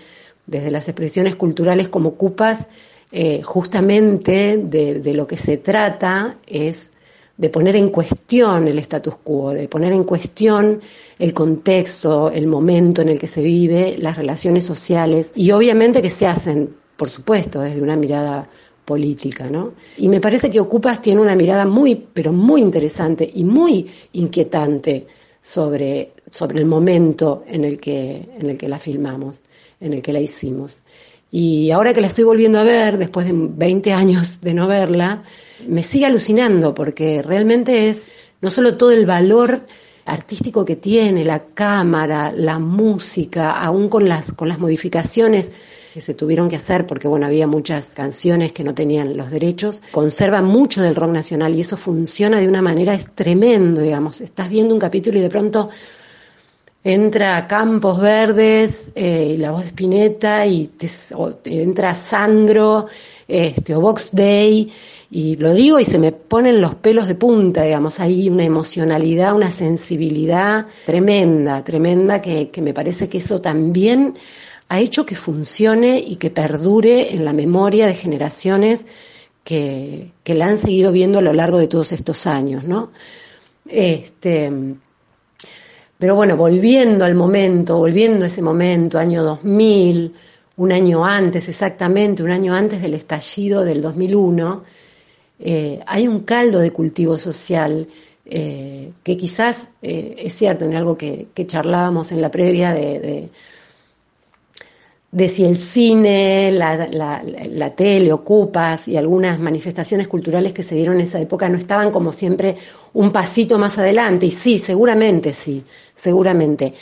[0.48, 2.68] desde las expresiones culturales como Cupas,
[3.12, 6.94] eh, justamente de lo que se trata es
[7.38, 10.82] de poner en cuestión el status quo, de poner en cuestión
[11.18, 16.10] el contexto, el momento en el que se vive, las relaciones sociales y obviamente que
[16.10, 18.48] se hacen, por supuesto, desde una mirada
[18.86, 19.74] política, ¿no?
[19.98, 25.08] Y me parece que Ocupas tiene una mirada muy, pero muy interesante y muy inquietante
[25.42, 29.42] sobre, sobre el momento en el, que, en el que la filmamos,
[29.80, 30.84] en el que la hicimos.
[31.32, 35.24] Y ahora que la estoy volviendo a ver, después de 20 años de no verla,
[35.66, 39.66] me sigue alucinando porque realmente es no solo todo el valor
[40.06, 45.52] artístico que tiene, la cámara, la música, aún con las, con las modificaciones
[45.94, 49.82] que se tuvieron que hacer porque bueno había muchas canciones que no tenían los derechos
[49.92, 54.22] conserva mucho del rock nacional y eso funciona de una manera es tremendo digamos.
[54.22, 55.70] Estás viendo un capítulo y de pronto
[56.84, 60.72] entra Campos Verdes eh, y la voz de Spinetta y
[61.46, 62.88] entra Sandro
[63.28, 64.72] este, o Box Day
[65.12, 69.36] y lo digo y se me ponen los pelos de punta, digamos, hay una emocionalidad,
[69.36, 74.16] una sensibilidad tremenda, tremenda que, que me parece que eso también
[74.70, 78.86] ha hecho que funcione y que perdure en la memoria de generaciones
[79.44, 82.92] que, que la han seguido viendo a lo largo de todos estos años, ¿no?
[83.68, 84.52] Este,
[86.02, 90.16] pero bueno, volviendo al momento, volviendo a ese momento, año 2000,
[90.58, 94.64] un año antes exactamente, un año antes del estallido del 2001,
[95.42, 97.88] eh, hay un caldo de cultivo social
[98.26, 103.30] eh, que quizás eh, es cierto en algo que, charlábamos en la previa de de
[105.28, 111.02] si el cine, la, la, tele, Ocupas y algunas manifestaciones culturales que se dieron en
[111.02, 112.56] esa época no estaban como siempre
[112.94, 114.26] un pasito más adelante.
[114.26, 115.64] Y sí, seguramente sí,
[115.96, 116.74] seguramente.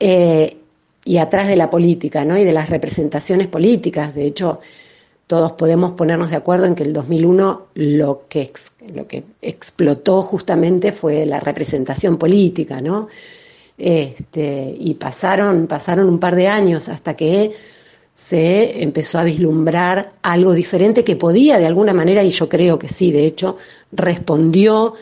[0.00, 0.56] Eh,
[1.04, 2.36] y atrás de la política, ¿no?
[2.36, 4.14] Y de las representaciones políticas.
[4.14, 4.60] De hecho,
[5.28, 8.50] todos podemos ponernos de acuerdo en que el 2001 lo que,
[8.92, 13.08] lo que explotó justamente fue la representación política, ¿no?
[13.78, 17.52] Este, y pasaron, pasaron un par de años hasta que
[18.16, 22.88] se empezó a vislumbrar algo diferente que podía de alguna manera, y yo creo que
[22.88, 23.56] sí, de hecho,
[23.92, 24.94] respondió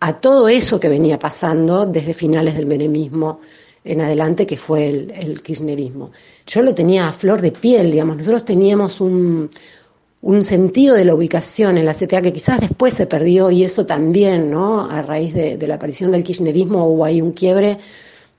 [0.00, 3.40] a todo eso que venía pasando desde finales del menemismo
[3.84, 6.12] en adelante, que fue el, kirchnerismo.
[6.46, 9.50] Yo lo tenía a flor de piel, digamos, nosotros teníamos un,
[10.22, 13.84] un sentido de la ubicación en la CTA que quizás después se perdió y eso
[13.84, 14.90] también, ¿no?
[14.90, 17.78] A raíz de, de la aparición del kirchnerismo hubo ahí un quiebre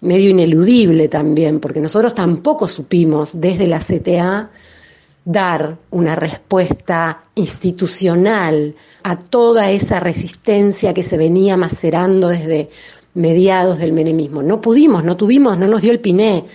[0.03, 4.51] medio ineludible también, porque nosotros tampoco supimos desde la CTA
[5.25, 12.69] dar una respuesta institucional a toda esa resistencia que se venía macerando desde
[13.13, 14.43] mediados del menemismo.
[14.43, 16.45] No pudimos, no tuvimos, no nos dio el piné.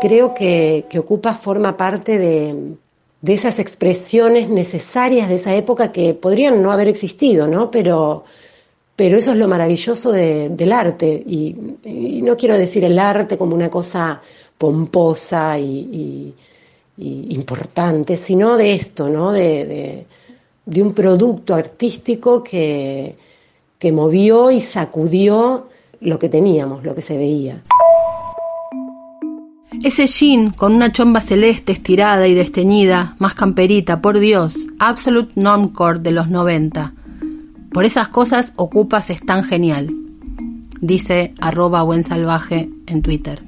[0.00, 2.76] Creo que, que Ocupa forma parte de,
[3.20, 7.70] de esas expresiones necesarias de esa época que podrían no haber existido, ¿no?
[7.70, 8.24] Pero,
[9.02, 11.24] pero eso es lo maravilloso del arte.
[11.26, 11.56] Y,
[12.22, 14.22] no quiero decir el arte como una cosa
[14.56, 16.32] pomposa y,
[16.96, 19.32] importante, sino de esto, ¿no?
[19.32, 20.06] De,
[20.76, 23.16] un producto artístico que,
[23.76, 25.66] que movió y sacudió
[26.00, 27.60] lo que teníamos, lo que se veía.
[29.82, 35.98] Ese jean con una chomba celeste estirada y desteñida, más camperita, por Dios, Absolute Normcore
[35.98, 36.94] de los 90
[37.72, 39.94] por esas cosas Ocupas es tan genial,
[40.80, 43.42] dice arroba buen salvaje en Twitter.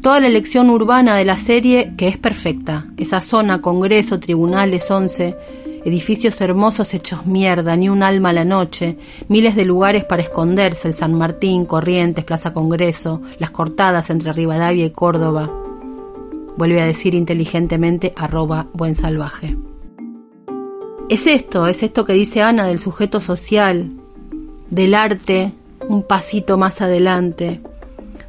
[0.00, 5.36] Toda la elección urbana de la serie que es perfecta, esa zona, Congreso, Tribunales 11,
[5.84, 10.88] edificios hermosos hechos mierda, ni un alma a la noche, miles de lugares para esconderse,
[10.88, 15.48] el San Martín, Corrientes, Plaza Congreso, las cortadas entre Rivadavia y Córdoba.
[16.56, 19.56] Vuelve a decir inteligentemente arroba buen salvaje.
[21.12, 23.90] Es esto, es esto que dice Ana del sujeto social,
[24.70, 25.52] del arte,
[25.86, 27.60] un pasito más adelante,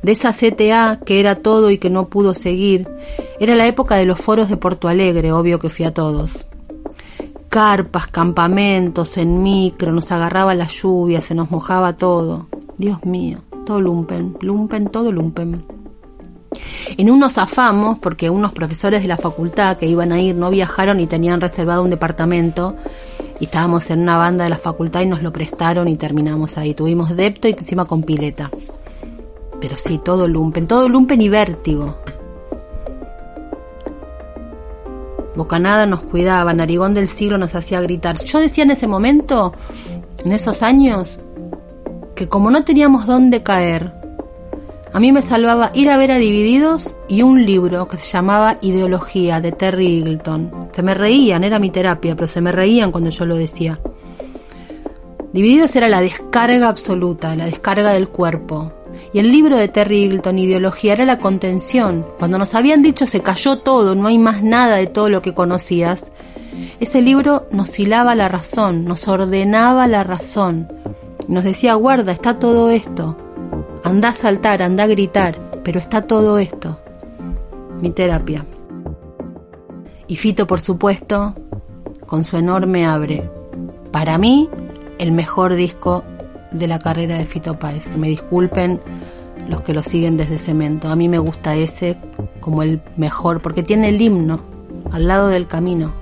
[0.02, 2.89] de esa CTA que era todo y que no pudo seguir.
[3.39, 6.46] Era la época de los foros de Porto Alegre, obvio que fui a todos.
[7.48, 12.48] Carpas, campamentos, en micro, nos agarraba la lluvia, se nos mojaba todo.
[12.78, 15.63] Dios mío, todo lumpen, lumpen, todo lumpen.
[16.98, 21.00] En uno zafamos porque unos profesores de la facultad que iban a ir no viajaron
[21.00, 22.76] y tenían reservado un departamento
[23.39, 26.74] y estábamos en una banda de la facultad y nos lo prestaron y terminamos ahí.
[26.74, 28.50] Tuvimos depto y encima con pileta.
[29.60, 31.98] Pero sí, todo lumpen, todo lumpen y vértigo.
[35.36, 38.24] Bocanada nos cuidaba, Narigón del siglo nos hacía gritar.
[38.24, 39.54] Yo decía en ese momento,
[40.24, 41.20] en esos años,
[42.16, 44.03] que como no teníamos dónde caer,
[44.94, 48.58] a mí me salvaba ir a ver a Divididos y un libro que se llamaba
[48.62, 50.70] Ideología de Terry Eagleton.
[50.72, 53.80] Se me reían, era mi terapia, pero se me reían cuando yo lo decía.
[55.34, 58.72] Divididos era la descarga absoluta, la descarga del cuerpo.
[59.14, 62.06] Y el libro de Terry Eagleton, Ideología, era la contención.
[62.20, 65.34] Cuando nos habían dicho se cayó todo, no hay más nada de todo lo que
[65.34, 66.12] conocías,
[66.80, 70.72] ese libro nos hilaba la razón, nos ordenaba la razón.
[71.28, 73.18] Nos decía, guarda, está todo esto.
[73.84, 76.80] Anda a saltar, anda a gritar, pero está todo esto.
[77.82, 78.46] Mi terapia.
[80.08, 81.36] Y Fito, por supuesto,
[82.06, 83.30] con su enorme abre.
[83.92, 84.50] Para mí,
[85.00, 86.04] el mejor disco
[86.52, 87.88] de la carrera de Fito Páez.
[87.88, 88.80] Que me disculpen
[89.50, 90.88] los que lo siguen desde Cemento.
[90.88, 91.98] A mí me gusta ese
[92.40, 94.40] como el mejor, porque tiene el himno
[94.92, 95.94] al lado del camino.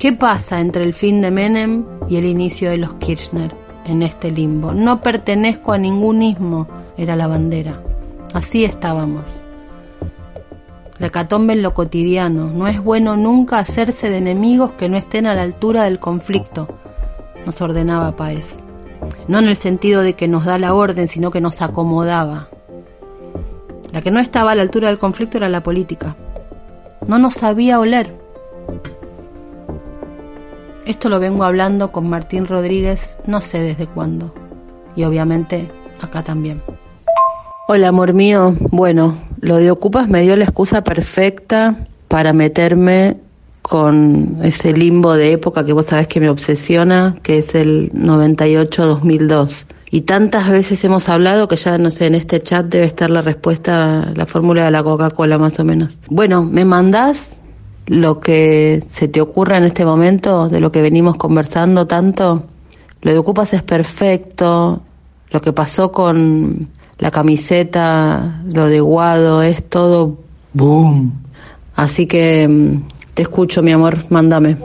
[0.00, 4.30] ¿Qué pasa entre el fin de Menem y el inicio de los Kirchner en este
[4.30, 4.72] limbo?
[4.72, 6.66] No pertenezco a ningún ismo,
[6.96, 7.80] era la bandera.
[8.34, 9.24] Así estábamos.
[10.98, 12.46] La catombe en lo cotidiano.
[12.46, 16.68] No es bueno nunca hacerse de enemigos que no estén a la altura del conflicto,
[17.44, 18.64] nos ordenaba Paez.
[19.28, 22.48] No en el sentido de que nos da la orden, sino que nos acomodaba.
[23.92, 26.16] La que no estaba a la altura del conflicto era la política.
[27.06, 28.12] No nos sabía oler.
[30.86, 34.32] Esto lo vengo hablando con Martín Rodríguez no sé desde cuándo.
[34.94, 35.68] Y obviamente
[36.00, 36.62] acá también.
[37.66, 38.54] Hola, amor mío.
[38.70, 41.76] Bueno, lo de Ocupas me dio la excusa perfecta
[42.06, 43.16] para meterme
[43.62, 49.66] con ese limbo de época que vos sabés que me obsesiona, que es el 98-2002.
[49.90, 53.22] Y tantas veces hemos hablado que ya, no sé, en este chat debe estar la
[53.22, 55.98] respuesta, la fórmula de la Coca-Cola más o menos.
[56.08, 57.35] Bueno, ¿me mandás
[57.86, 62.44] lo que se te ocurra en este momento, de lo que venimos conversando tanto?
[63.02, 64.82] Lo de Ocupas es perfecto,
[65.30, 66.68] lo que pasó con
[66.98, 70.18] la camiseta, lo de Guado, es todo
[70.52, 71.12] boom.
[71.74, 74.56] Así que mm, te escucho, mi amor, mándame.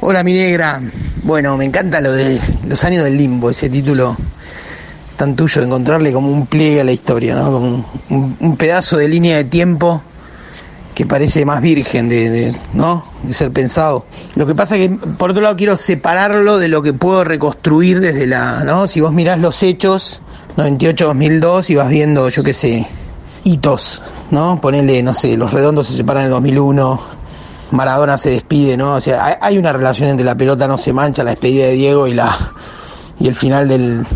[0.00, 0.80] Hola, mi negra.
[1.22, 2.38] Bueno, me encanta lo de
[2.68, 4.16] los años del limbo, ese título
[5.16, 7.52] tan tuyo de encontrarle como un pliegue a la historia, ¿no?
[7.52, 7.84] Como
[8.40, 10.02] un, pedazo de línea de tiempo
[10.94, 13.04] que parece más virgen de, ¿no?
[13.22, 14.04] de ser pensado.
[14.36, 18.00] Lo que pasa es que, por otro lado, quiero separarlo de lo que puedo reconstruir
[18.00, 18.86] desde la, ¿no?
[18.86, 20.22] Si vos mirás los hechos,
[20.56, 22.86] 98-2002 y vas viendo, yo qué sé,
[23.42, 24.60] hitos, ¿no?
[24.60, 27.00] Ponele, no sé, los redondos se separan en el 2001,
[27.72, 28.94] Maradona se despide, ¿no?
[28.94, 32.06] O sea, hay una relación entre la pelota no se mancha, la despedida de Diego
[32.06, 32.52] y la
[33.18, 34.06] y el final del,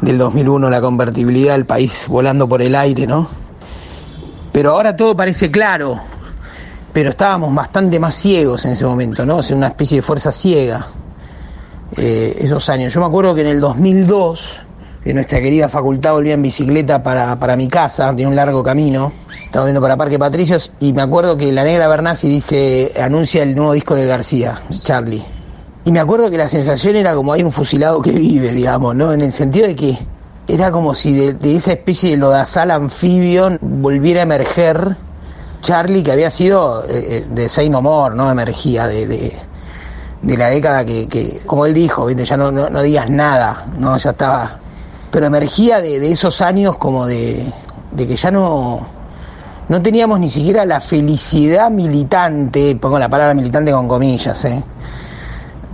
[0.00, 3.45] del 2001, la convertibilidad del país volando por el aire, ¿no?
[4.56, 6.00] Pero ahora todo parece claro,
[6.90, 9.42] pero estábamos bastante más ciegos en ese momento, ¿no?
[9.42, 10.86] Sea, una especie de fuerza ciega,
[11.94, 12.90] eh, esos años.
[12.94, 14.60] Yo me acuerdo que en el 2002
[15.04, 19.12] de nuestra querida facultad volvía en bicicleta para, para mi casa, tiene un largo camino,
[19.44, 23.54] estamos viendo para Parque Patricios, y me acuerdo que la negra Bernasi dice, anuncia el
[23.54, 25.22] nuevo disco de García, Charlie.
[25.84, 29.12] Y me acuerdo que la sensación era como hay un fusilado que vive, digamos, ¿no?
[29.12, 29.98] En el sentido de que
[30.48, 34.96] era como si de, esa especie de lodazal anfibio volviera a emerger
[35.60, 36.88] Charlie, que había sido eh,
[37.18, 38.30] eh, de Sein Humor, ¿no?
[38.30, 42.24] Emergía de, de, la década que, como él dijo, ¿viste?
[42.24, 43.96] ya no, no, no digas nada, ¿no?
[43.96, 44.60] Ya estaba
[45.16, 47.50] pero emergía de, esos años como de,
[47.96, 48.86] que ya no,
[49.66, 54.62] no teníamos ni siquiera la felicidad militante, pongo la palabra militante con comillas, ¿eh?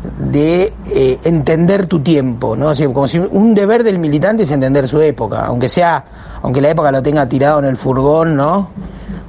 [0.02, 2.72] De eh, entender tu tiempo, ¿no?
[2.92, 6.04] como un deber del militante es entender su época, aunque sea,
[6.42, 8.70] aunque la época lo tenga tirado en el furgón, ¿no?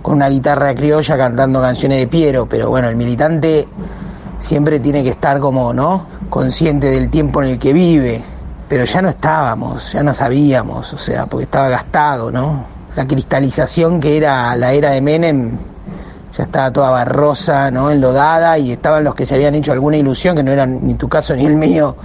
[0.02, 3.68] Con una guitarra criolla cantando canciones de Piero, pero bueno, el militante
[4.40, 6.08] siempre tiene que estar como, ¿no?
[6.30, 8.22] Consciente del tiempo en el que vive,
[8.68, 12.66] pero ya no estábamos, ya no sabíamos, o sea, porque estaba gastado, ¿no?
[12.96, 15.58] La cristalización que era la era de Menem
[16.38, 17.92] ya estaba toda barrosa, ¿no?
[17.92, 21.08] Enlodada y estaban los que se habían hecho alguna ilusión, que no eran ni tu
[21.08, 21.96] caso ni el mío,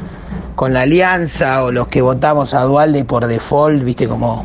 [0.55, 4.45] con la alianza o los que votamos a Dualde por default, viste, como,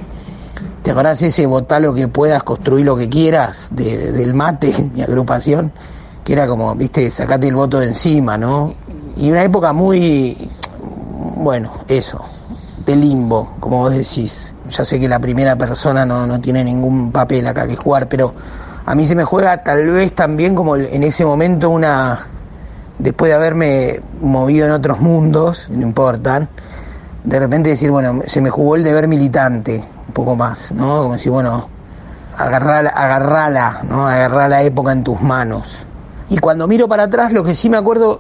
[0.84, 5.74] ¿te acordás ese votar lo que puedas, construir lo que quieras del mate, mi agrupación?
[6.24, 8.74] Que era como, viste, sacate el voto de encima, ¿no?
[9.18, 10.50] Y una época muy
[11.36, 12.22] bueno, eso,
[12.86, 14.54] de limbo, como vos decís.
[14.70, 18.34] Ya sé que la primera persona no, no tiene ningún papel acá que jugar, pero
[18.86, 22.28] a mí se me juega tal vez también como en ese momento una,
[23.00, 26.50] después de haberme movido en otros mundos, no importan,
[27.24, 31.04] de repente decir, bueno, se me jugó el deber militante, un poco más, ¿no?
[31.04, 31.70] Como si, bueno,
[32.38, 34.08] agarrala, agarrala, ¿no?
[34.08, 35.78] Agarrar la época en tus manos.
[36.30, 38.20] Y cuando miro para atrás, lo que sí me acuerdo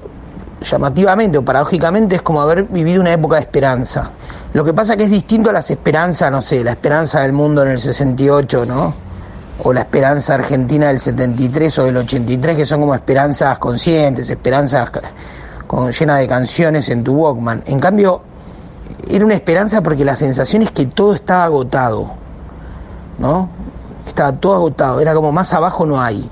[0.61, 4.11] llamativamente o paradójicamente es como haber vivido una época de esperanza.
[4.53, 7.63] Lo que pasa que es distinto a las esperanzas, no sé, la esperanza del mundo
[7.63, 9.12] en el 68, ¿no?
[9.59, 14.89] O la esperanza argentina del 73 o del 83, que son como esperanzas conscientes, esperanzas
[15.67, 17.63] con, llenas de canciones en tu Walkman.
[17.67, 18.21] En cambio,
[19.07, 22.11] era una esperanza porque la sensación es que todo estaba agotado,
[23.19, 23.49] ¿no?
[24.07, 26.29] Estaba todo agotado, era como más abajo no hay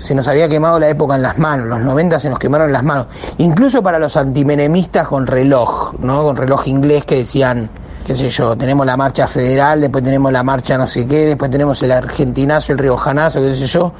[0.00, 2.82] se nos había quemado la época en las manos, los 90 se nos quemaron las
[2.82, 6.22] manos, incluso para los antimenemistas con reloj, ¿no?
[6.22, 7.68] Con reloj inglés que decían,
[8.06, 11.50] qué sé yo, tenemos la marcha federal, después tenemos la marcha no sé qué, después
[11.50, 13.92] tenemos el argentinazo, el riojanazo, qué sé yo,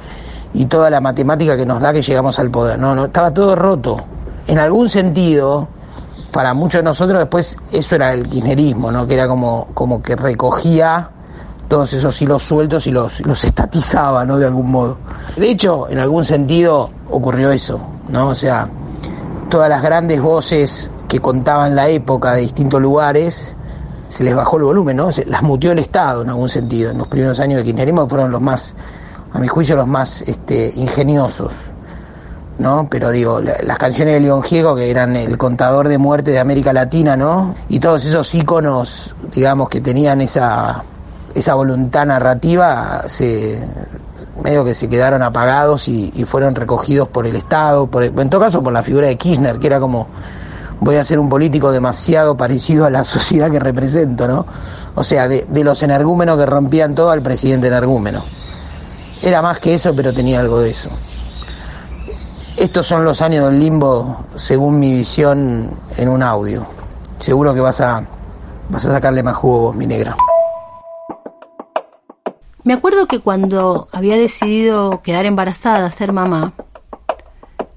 [0.55, 3.55] y toda la matemática que nos da que llegamos al poder, no, no, estaba todo
[3.55, 4.03] roto.
[4.47, 5.67] En algún sentido,
[6.31, 9.05] para muchos de nosotros después eso era el kirchnerismo, ¿no?
[9.05, 11.11] Que era como, como que recogía
[11.71, 14.37] todos esos hilos sueltos y los, los estatizaba, ¿no?
[14.37, 14.97] De algún modo.
[15.37, 18.27] De hecho, en algún sentido ocurrió eso, ¿no?
[18.27, 18.67] O sea,
[19.49, 23.55] todas las grandes voces que contaban la época de distintos lugares,
[24.09, 25.13] se les bajó el volumen, ¿no?
[25.13, 26.91] Se, las mutió el Estado en algún sentido.
[26.91, 28.75] En los primeros años de kirchnerismo fueron los más,
[29.31, 31.53] a mi juicio, los más este, ingeniosos,
[32.59, 32.85] ¿no?
[32.91, 36.73] Pero digo, las canciones de León Giego, que eran el contador de muerte de América
[36.73, 37.55] Latina, ¿no?
[37.69, 40.83] Y todos esos íconos, digamos, que tenían esa,
[41.35, 43.59] esa voluntad narrativa, se,
[44.43, 48.61] medio que se quedaron apagados y, fueron recogidos por el Estado, por en todo caso
[48.61, 50.07] por la figura de Kirchner, que era como,
[50.79, 54.45] voy a ser un político demasiado parecido a la sociedad que represento, ¿no?
[54.95, 58.23] O sea, de, de los energúmenos que rompían todo al presidente energúmeno.
[59.21, 60.89] Era más que eso, pero tenía algo de eso.
[62.57, 66.65] Estos son los años del limbo, según mi visión en un audio.
[67.19, 68.03] Seguro que vas a,
[68.69, 70.15] vas a sacarle más jugo vos, mi negra.
[72.63, 76.53] Me acuerdo que cuando había decidido quedar embarazada, ser mamá,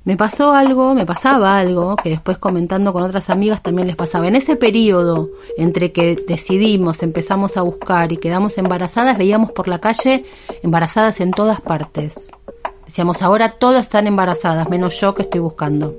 [0.04, 4.28] me pasó algo, me pasaba algo, que después comentando con otras amigas también les pasaba.
[4.28, 9.78] En ese periodo entre que decidimos, empezamos a buscar y quedamos embarazadas, veíamos por la
[9.78, 10.26] calle
[10.62, 12.30] embarazadas en todas partes.
[12.84, 15.94] Decíamos, ahora todas están embarazadas, menos yo que estoy buscando.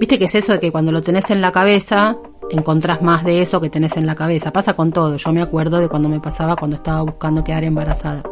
[0.00, 2.16] Viste que es eso de que cuando lo tenés en la cabeza,
[2.50, 4.52] encontrás más de eso que tenés en la cabeza.
[4.52, 5.16] Pasa con todo.
[5.16, 8.22] Yo me acuerdo de cuando me pasaba cuando estaba buscando quedar embarazada.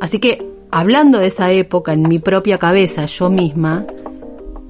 [0.00, 3.86] Así que, hablando de esa época en mi propia cabeza, yo misma,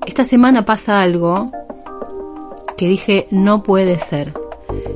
[0.07, 1.51] esta semana pasa algo
[2.77, 4.35] que dije, no puede ser.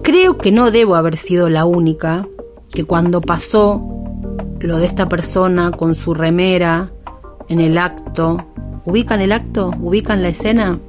[0.03, 2.27] Creo que no debo haber sido la única
[2.73, 3.83] que cuando pasó
[4.61, 6.91] lo de esta persona con su remera
[7.49, 8.39] en el acto,
[8.85, 9.73] ¿ubican el acto?
[9.81, 10.81] ¿Ubican la escena?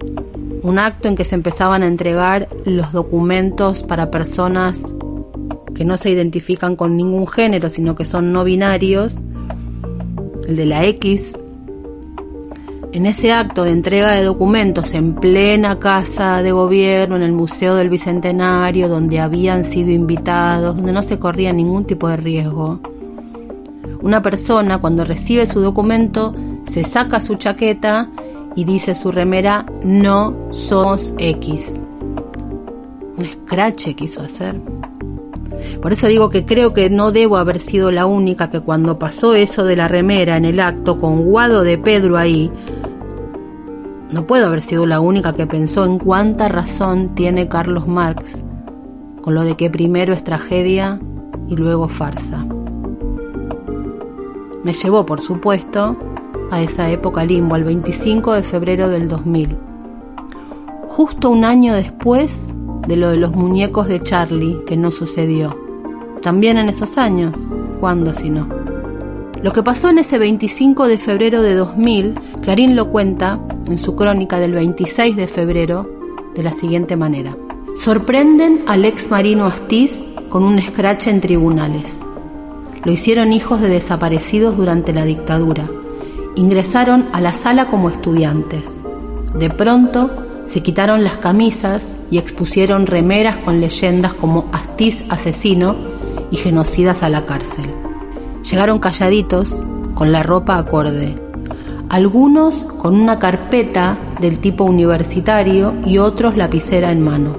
[0.62, 4.80] Un acto en que se empezaban a entregar los documentos para personas
[5.74, 9.20] que no se identifican con ningún género, sino que son no binarios,
[10.48, 11.38] el de la X.
[12.92, 17.76] En ese acto de entrega de documentos en plena casa de gobierno, en el Museo
[17.76, 22.82] del Bicentenario, donde habían sido invitados, donde no se corría ningún tipo de riesgo,
[24.02, 26.34] una persona cuando recibe su documento
[26.68, 28.10] se saca su chaqueta
[28.60, 31.82] y dice su remera, no somos X.
[33.18, 34.60] Un escrache quiso hacer.
[35.82, 39.34] Por eso digo que creo que no debo haber sido la única que cuando pasó
[39.34, 42.52] eso de la remera en el acto con Guado de Pedro ahí,
[44.12, 48.44] no puedo haber sido la única que pensó en cuánta razón tiene Carlos Marx
[49.22, 51.00] con lo de que primero es tragedia
[51.48, 52.46] y luego farsa.
[54.66, 55.96] Me llevó, por supuesto,
[56.52, 59.58] a esa época limbo, al 25 de febrero del 2000.
[60.88, 62.54] Justo un año después
[62.88, 65.58] de lo de los muñecos de Charlie, que no sucedió.
[66.22, 67.36] También en esos años,
[67.80, 68.48] ¿cuándo si no?
[69.42, 73.96] Lo que pasó en ese 25 de febrero de 2000, Clarín lo cuenta en su
[73.96, 75.90] crónica del 26 de febrero
[76.36, 77.38] de la siguiente manera.
[77.82, 82.00] Sorprenden al ex marino Astiz con un escrache en tribunales.
[82.84, 85.70] Lo hicieron hijos de desaparecidos durante la dictadura
[86.36, 88.80] ingresaron a la sala como estudiantes.
[89.34, 90.10] De pronto
[90.46, 95.76] se quitaron las camisas y expusieron remeras con leyendas como Astiz asesino
[96.32, 97.70] y genocidas a la cárcel.
[98.50, 99.54] Llegaron calladitos,
[99.94, 101.16] con la ropa acorde,
[101.90, 107.36] algunos con una carpeta del tipo universitario y otros lapicera en mano.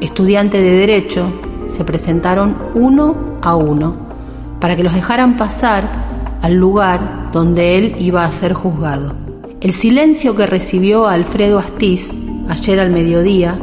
[0.00, 1.32] Estudiantes de derecho
[1.68, 3.96] se presentaron uno a uno
[4.60, 6.11] para que los dejaran pasar
[6.42, 9.14] al lugar donde él iba a ser juzgado.
[9.60, 12.10] El silencio que recibió Alfredo Astiz
[12.48, 13.58] ayer al mediodía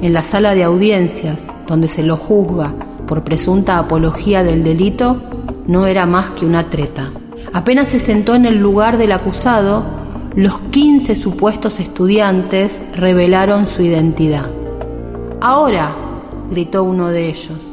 [0.00, 2.72] en la sala de audiencias donde se lo juzga
[3.06, 5.20] por presunta apología del delito
[5.66, 7.10] no era más que una treta.
[7.52, 9.82] Apenas se sentó en el lugar del acusado,
[10.36, 14.46] los 15 supuestos estudiantes revelaron su identidad.
[15.40, 15.96] Ahora,
[16.50, 17.72] gritó uno de ellos.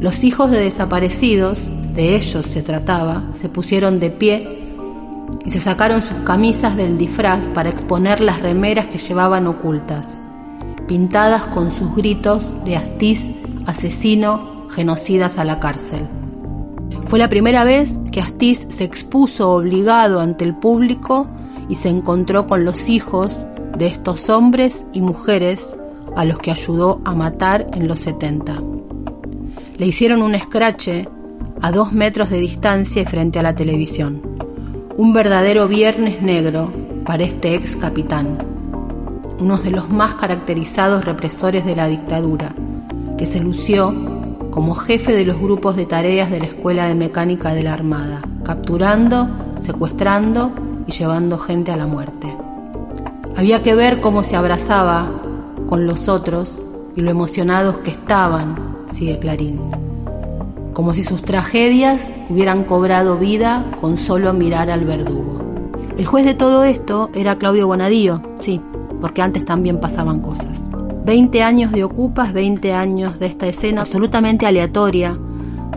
[0.00, 1.60] Los hijos de desaparecidos
[1.96, 4.66] de ellos se trataba, se pusieron de pie
[5.44, 10.18] y se sacaron sus camisas del disfraz para exponer las remeras que llevaban ocultas,
[10.86, 13.22] pintadas con sus gritos de astiz,
[13.66, 16.06] asesino, genocidas a la cárcel.
[17.06, 21.28] Fue la primera vez que Astiz se expuso obligado ante el público
[21.68, 23.46] y se encontró con los hijos
[23.78, 25.74] de estos hombres y mujeres
[26.16, 28.60] a los que ayudó a matar en los 70.
[29.76, 31.08] Le hicieron un escrache
[31.62, 34.22] a dos metros de distancia y frente a la televisión.
[34.96, 36.72] Un verdadero viernes negro
[37.04, 38.38] para este ex capitán.
[39.38, 42.54] uno de los más caracterizados represores de la dictadura,
[43.18, 43.94] que se lució
[44.50, 48.22] como jefe de los grupos de tareas de la Escuela de Mecánica de la Armada,
[48.42, 49.28] capturando,
[49.60, 50.52] secuestrando
[50.86, 52.34] y llevando gente a la muerte.
[53.36, 55.10] Había que ver cómo se abrazaba
[55.68, 56.50] con los otros
[56.96, 59.60] y lo emocionados que estaban, sigue Clarín,
[60.76, 65.40] como si sus tragedias hubieran cobrado vida con solo mirar al verdugo.
[65.96, 68.60] El juez de todo esto era Claudio Bonadío, sí,
[69.00, 70.68] porque antes también pasaban cosas.
[71.06, 75.18] 20 años de Ocupas, 20 años de esta escena absolutamente aleatoria.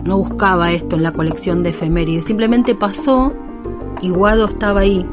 [0.04, 3.32] No buscaba esto en la colección de efemérides, simplemente pasó
[4.02, 5.06] y Guado estaba ahí.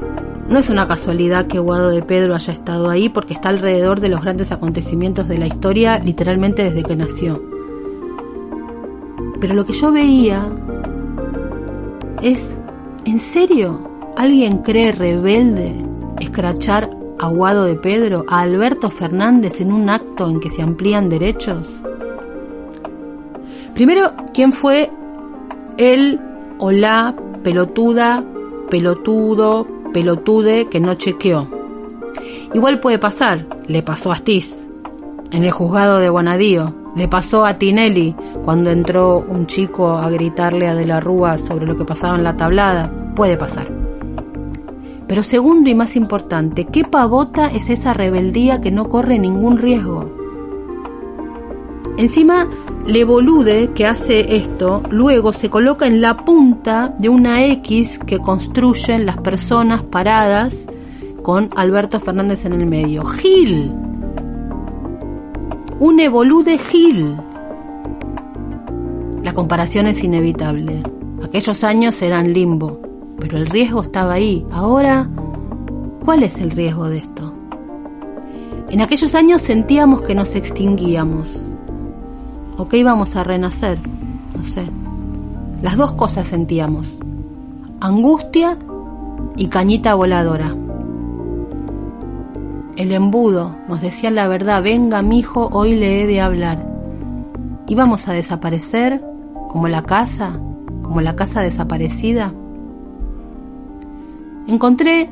[0.50, 4.10] No es una casualidad que Guado de Pedro haya estado ahí porque está alrededor de
[4.10, 7.57] los grandes acontecimientos de la historia literalmente desde que nació.
[9.40, 10.50] Pero lo que yo veía
[12.22, 12.58] es,
[13.06, 13.80] ¿en serio
[14.16, 15.76] alguien cree rebelde
[16.20, 17.30] escrachar a
[17.64, 21.82] de Pedro, a Alberto Fernández en un acto en que se amplían derechos?
[23.74, 24.90] Primero, ¿quién fue
[25.78, 26.20] el
[26.58, 28.24] o la pelotuda,
[28.70, 31.48] pelotudo, pelotude que no chequeó?
[32.54, 34.68] Igual puede pasar, le pasó a Astiz,
[35.32, 40.68] en el juzgado de Guanadío, le pasó a Tinelli cuando entró un chico a gritarle
[40.68, 43.68] a De la Rúa sobre lo que pasaba en la tablada, puede pasar.
[45.08, 50.12] Pero segundo y más importante, ¿qué pavota es esa rebeldía que no corre ningún riesgo?
[51.98, 52.48] Encima,
[52.86, 58.20] le bolude que hace esto, luego se coloca en la punta de una X que
[58.20, 60.68] construyen las personas paradas
[61.24, 63.04] con Alberto Fernández en el medio.
[63.04, 63.87] Gil.
[65.80, 67.16] Un evolude Gil.
[69.24, 70.84] La comparación es inevitable.
[71.24, 72.88] Aquellos años eran limbo
[73.20, 74.46] pero el riesgo estaba ahí.
[74.52, 75.10] Ahora,
[76.04, 77.34] ¿cuál es el riesgo de esto?
[78.70, 81.48] En aquellos años sentíamos que nos extinguíamos
[82.58, 83.80] o que íbamos a renacer,
[84.36, 84.68] no sé.
[85.62, 87.00] Las dos cosas sentíamos,
[87.80, 88.58] angustia
[89.36, 90.56] y cañita voladora.
[92.78, 96.64] El embudo, nos decía la verdad, venga mi hijo, hoy le he de hablar.
[97.66, 99.04] ¿Íbamos a desaparecer
[99.50, 100.40] como la casa,
[100.84, 102.36] como la casa desaparecida?
[104.46, 105.10] Encontré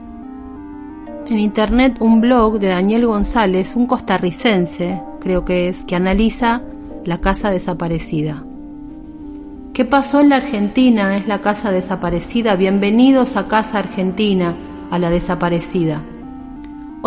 [1.27, 6.61] en internet un blog de Daniel González, un costarricense, creo que es, que analiza
[7.03, 8.43] la casa desaparecida.
[9.73, 11.17] ¿Qué pasó en la Argentina?
[11.17, 12.55] Es la casa desaparecida.
[12.55, 14.55] Bienvenidos a Casa Argentina,
[14.91, 16.03] a la desaparecida.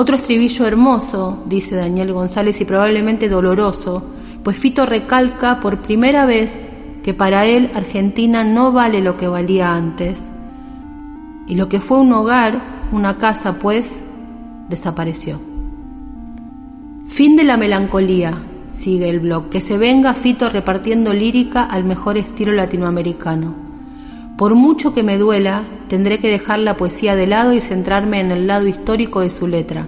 [0.01, 4.01] Otro estribillo hermoso, dice Daniel González, y probablemente doloroso,
[4.45, 6.55] pues Fito recalca por primera vez
[7.03, 10.31] que para él Argentina no vale lo que valía antes,
[11.49, 12.61] y lo que fue un hogar,
[12.93, 14.05] una casa, pues,
[14.69, 15.41] desapareció.
[17.09, 18.39] Fin de la melancolía,
[18.71, 23.53] sigue el blog, que se venga Fito repartiendo lírica al mejor estilo latinoamericano.
[24.37, 28.31] Por mucho que me duela, tendré que dejar la poesía de lado y centrarme en
[28.31, 29.87] el lado histórico de su letra,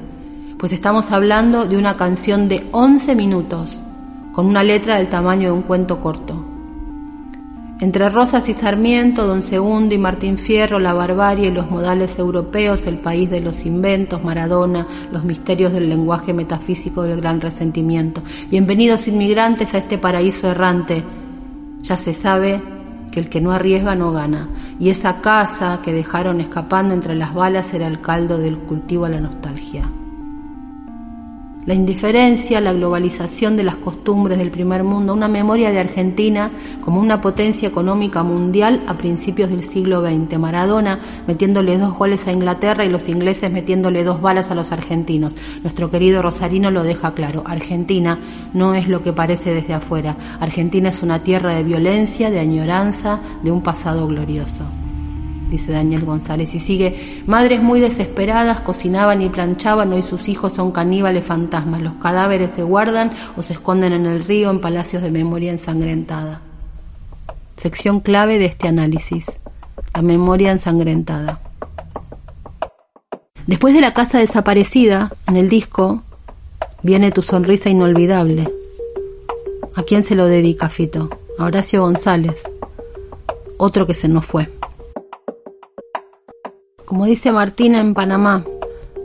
[0.58, 3.78] pues estamos hablando de una canción de 11 minutos,
[4.32, 6.46] con una letra del tamaño de un cuento corto.
[7.80, 12.86] Entre Rosas y Sarmiento, Don Segundo y Martín Fierro, la barbarie y los modales europeos,
[12.86, 18.22] el país de los inventos, Maradona, los misterios del lenguaje metafísico del gran resentimiento.
[18.50, 21.02] Bienvenidos inmigrantes a este paraíso errante.
[21.80, 22.60] Ya se sabe
[23.10, 24.48] que el que no arriesga no gana.
[24.78, 29.10] Y esa casa que dejaron escapando entre las balas era el caldo del cultivo a
[29.10, 29.88] la nostalgia.
[31.66, 36.50] La indiferencia, la globalización de las costumbres del primer mundo, una memoria de Argentina
[36.80, 40.38] como una potencia económica mundial a principios del siglo XX.
[40.38, 45.34] Maradona metiéndole dos goles a Inglaterra y los ingleses metiéndole dos balas a los argentinos.
[45.62, 47.42] Nuestro querido Rosarino lo deja claro.
[47.44, 48.18] Argentina
[48.54, 50.16] no es lo que parece desde afuera.
[50.40, 54.64] Argentina es una tierra de violencia, de añoranza, de un pasado glorioso
[55.50, 56.54] dice Daniel González.
[56.54, 61.82] Y sigue, madres muy desesperadas cocinaban y planchaban, hoy sus hijos son caníbales fantasmas.
[61.82, 66.40] Los cadáveres se guardan o se esconden en el río en palacios de memoria ensangrentada.
[67.56, 69.38] Sección clave de este análisis,
[69.94, 71.40] la memoria ensangrentada.
[73.46, 76.02] Después de la casa desaparecida, en el disco,
[76.82, 78.48] viene tu sonrisa inolvidable.
[79.74, 81.10] ¿A quién se lo dedica, Fito?
[81.38, 82.42] A Horacio González,
[83.56, 84.50] otro que se nos fue.
[86.90, 88.42] Como dice Martina en Panamá,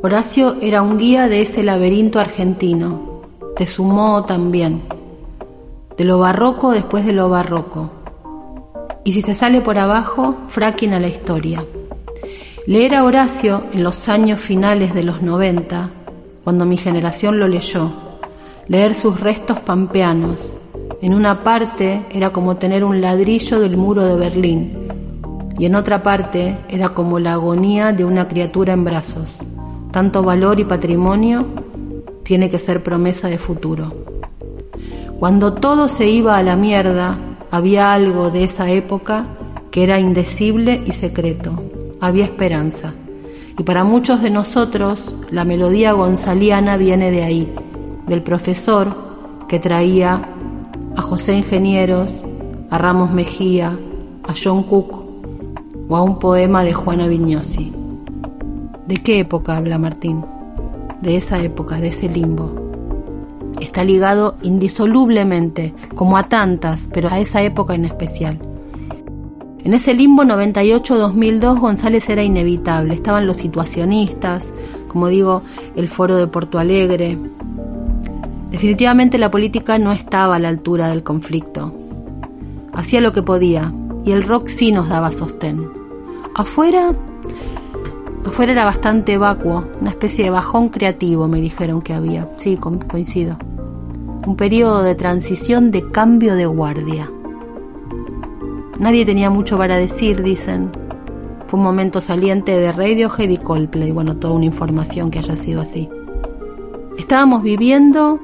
[0.02, 3.22] Horacio era un guía de ese laberinto argentino,
[3.60, 4.82] de su modo también,
[5.96, 7.92] de lo barroco después de lo barroco.
[9.04, 11.64] Y si se sale por abajo, fracking a la historia.
[12.66, 15.92] Leer a Horacio en los años finales de los 90
[16.44, 17.92] cuando mi generación lo leyó,
[18.68, 20.52] leer sus restos pampeanos.
[21.04, 24.85] En una parte era como tener un ladrillo del muro de Berlín
[25.58, 29.40] y en otra parte era como la agonía de una criatura en brazos.
[29.92, 31.46] Tanto valor y patrimonio
[32.24, 33.94] tiene que ser promesa de futuro.
[35.20, 37.18] Cuando todo se iba a la mierda,
[37.52, 39.28] había algo de esa época
[39.72, 41.64] que era indecible y secreto.
[42.02, 42.94] Había esperanza.
[43.58, 47.54] Y para muchos de nosotros, la melodía gonzaliana viene de ahí,
[48.08, 48.94] del profesor
[49.48, 50.22] que traía
[50.98, 52.26] a José Ingenieros,
[52.70, 53.78] a Ramos Mejía,
[54.28, 55.05] a John Cook
[55.88, 57.74] o a un poema de Juana Vignosi.
[58.88, 60.24] ¿De qué época habla Martín?
[61.02, 62.54] De esa época, de ese limbo.
[63.60, 68.38] Está ligado indisolublemente, como a tantas, pero a esa época en especial.
[69.64, 72.94] En ese limbo 98-2002 González era inevitable.
[72.94, 74.52] Estaban los situacionistas,
[74.88, 75.42] como digo,
[75.76, 77.18] el foro de Porto Alegre.
[78.52, 81.74] Definitivamente la política no estaba a la altura del conflicto.
[82.74, 83.74] Hacía lo que podía,
[84.06, 85.68] y el rock sí nos daba sostén.
[86.36, 86.94] Afuera,
[88.24, 92.30] afuera era bastante vacuo, una especie de bajón creativo, me dijeron que había.
[92.38, 93.38] Sí, coincido.
[94.26, 97.12] Un periodo de transición de cambio de guardia.
[98.78, 100.72] Nadie tenía mucho para decir, dicen.
[101.48, 105.62] Fue un momento saliente de Radiohead y Coldplay, bueno, toda una información que haya sido
[105.62, 105.90] así.
[106.98, 108.20] Estábamos viviendo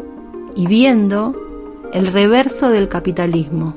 [0.56, 1.36] y viendo
[1.94, 3.76] el reverso del capitalismo,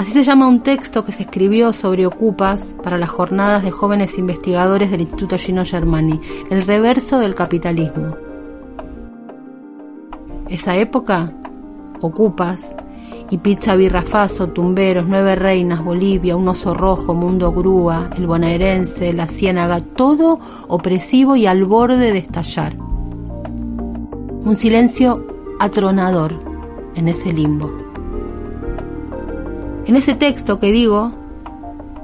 [0.00, 4.16] Así se llama un texto que se escribió sobre Ocupas para las jornadas de jóvenes
[4.16, 8.16] investigadores del Instituto Gino Germani, el reverso del capitalismo.
[10.48, 11.30] Esa época,
[12.00, 12.74] Ocupas,
[13.28, 19.26] y Pizza Birrafaso, Tumberos, Nueve Reinas, Bolivia, Un Oso Rojo, Mundo Grúa, El Bonaerense, La
[19.26, 22.74] Ciénaga, todo opresivo y al borde de estallar.
[22.78, 25.26] Un silencio
[25.58, 26.32] atronador
[26.94, 27.79] en ese limbo.
[29.86, 31.12] En ese texto que digo,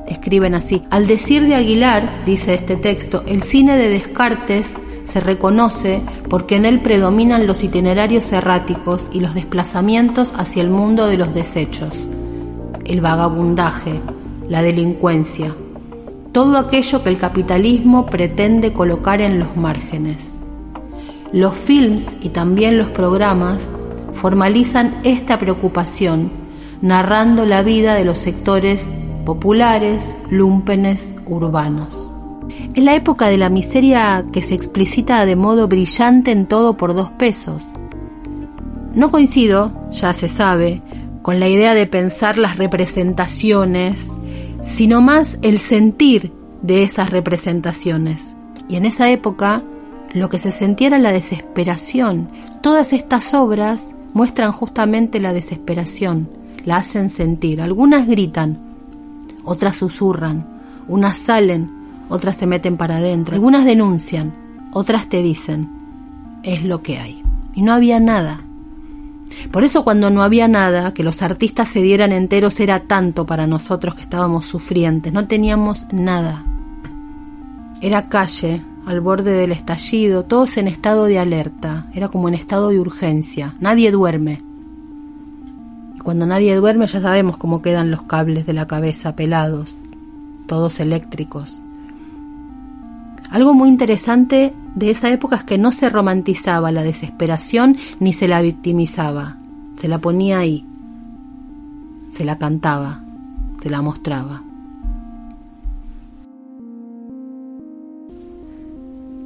[0.07, 4.72] escriben así, al decir de Aguilar, dice este texto, el cine de Descartes
[5.05, 11.07] se reconoce porque en él predominan los itinerarios erráticos y los desplazamientos hacia el mundo
[11.07, 11.95] de los desechos,
[12.85, 14.01] el vagabundaje,
[14.49, 15.55] la delincuencia,
[16.33, 20.35] todo aquello que el capitalismo pretende colocar en los márgenes.
[21.33, 23.62] Los films y también los programas
[24.14, 26.45] formalizan esta preocupación
[26.83, 28.85] narrando la vida de los sectores
[29.24, 32.11] populares, lúmpenes, urbanos.
[32.74, 36.95] Es la época de la miseria que se explicita de modo brillante en todo por
[36.95, 37.66] dos pesos.
[38.95, 40.81] No coincido, ya se sabe,
[41.22, 44.09] con la idea de pensar las representaciones,
[44.62, 48.35] sino más el sentir de esas representaciones.
[48.68, 49.62] Y en esa época
[50.12, 52.29] lo que se sentía era la desesperación.
[52.62, 56.29] Todas estas obras muestran justamente la desesperación,
[56.67, 57.62] la hacen sentir.
[57.62, 58.59] Algunas gritan,
[59.45, 60.47] otras susurran,
[60.89, 61.71] unas salen,
[62.11, 64.35] otras se meten para adentro, algunas denuncian,
[64.73, 65.71] otras te dicen,
[66.43, 67.23] es lo que hay.
[67.55, 68.41] Y no había nada.
[69.51, 73.47] Por eso cuando no había nada, que los artistas se dieran enteros era tanto para
[73.47, 76.45] nosotros que estábamos sufrientes, no teníamos nada.
[77.81, 82.69] Era calle, al borde del estallido, todos en estado de alerta, era como en estado
[82.69, 84.39] de urgencia, nadie duerme.
[86.07, 89.76] Cuando nadie duerme ya sabemos cómo quedan los cables de la cabeza pelados,
[90.46, 91.59] todos eléctricos.
[93.28, 98.28] Algo muy interesante de esa época es que no se romantizaba la desesperación ni se
[98.28, 99.38] la victimizaba.
[99.78, 100.64] Se la ponía ahí,
[102.11, 103.02] se la cantaba,
[103.61, 104.44] se la mostraba.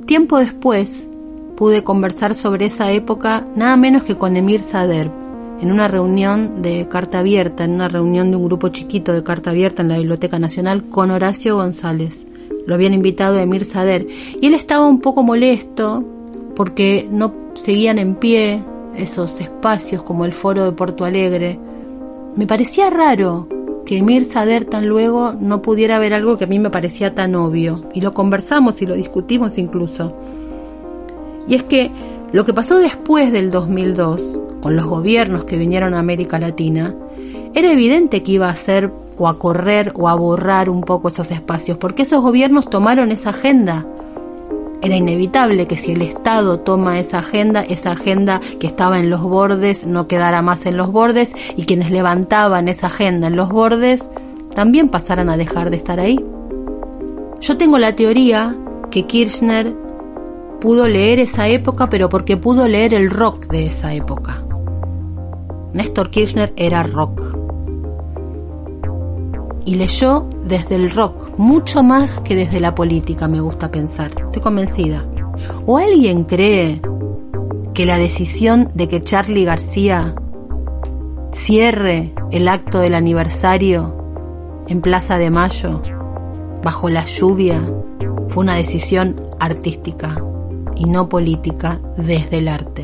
[0.06, 1.10] Tiempo después
[1.58, 5.10] pude conversar sobre esa época nada menos que con Emir Sader,
[5.60, 9.50] en una reunión de carta abierta, en una reunión de un grupo chiquito de carta
[9.50, 12.26] abierta en la Biblioteca Nacional con Horacio González.
[12.66, 14.06] Lo habían invitado a Emir Sader
[14.40, 16.04] y él estaba un poco molesto
[16.56, 18.62] porque no seguían en pie
[18.96, 21.58] esos espacios como el foro de Porto Alegre.
[22.36, 23.48] Me parecía raro
[23.84, 27.34] que Emir Sader tan luego no pudiera ver algo que a mí me parecía tan
[27.34, 30.12] obvio y lo conversamos y lo discutimos incluso.
[31.48, 31.90] Y es que
[32.32, 36.94] lo que pasó después del 2002 con los gobiernos que vinieron a América Latina,
[37.54, 41.30] era evidente que iba a ser o a correr o a borrar un poco esos
[41.30, 43.86] espacios, porque esos gobiernos tomaron esa agenda.
[44.82, 49.20] Era inevitable que si el Estado toma esa agenda, esa agenda que estaba en los
[49.20, 54.10] bordes no quedara más en los bordes y quienes levantaban esa agenda en los bordes
[54.54, 56.18] también pasaran a dejar de estar ahí.
[57.40, 58.56] Yo tengo la teoría
[58.90, 59.74] que Kirchner
[60.60, 64.44] pudo leer esa época, pero porque pudo leer el rock de esa época.
[65.72, 67.36] Néstor Kirchner era rock.
[69.64, 74.10] Y leyó desde el rock, mucho más que desde la política, me gusta pensar.
[74.10, 75.04] Estoy convencida.
[75.66, 76.80] ¿O alguien cree
[77.74, 80.14] que la decisión de que Charlie García
[81.32, 83.96] cierre el acto del aniversario
[84.66, 85.82] en Plaza de Mayo,
[86.62, 87.62] bajo la lluvia,
[88.28, 90.22] fue una decisión artística
[90.76, 92.82] y no política desde el arte.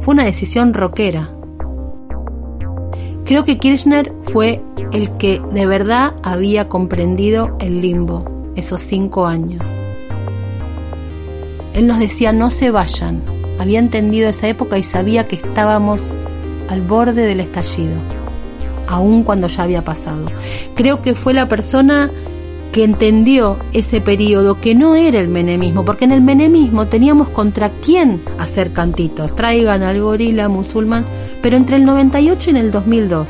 [0.00, 1.30] Fue una decisión rockera.
[3.30, 4.60] Creo que Kirchner fue
[4.92, 8.24] el que de verdad había comprendido el limbo
[8.56, 9.68] esos cinco años.
[11.72, 13.22] Él nos decía no se vayan.
[13.60, 16.02] Había entendido esa época y sabía que estábamos
[16.68, 17.94] al borde del estallido,
[18.88, 20.26] aun cuando ya había pasado.
[20.74, 22.10] Creo que fue la persona
[22.72, 27.70] que entendió ese periodo que no era el menemismo, porque en el menemismo teníamos contra
[27.80, 31.04] quién hacer cantitos, traigan al gorila musulmán,
[31.42, 33.28] pero entre el 98 y el 2002.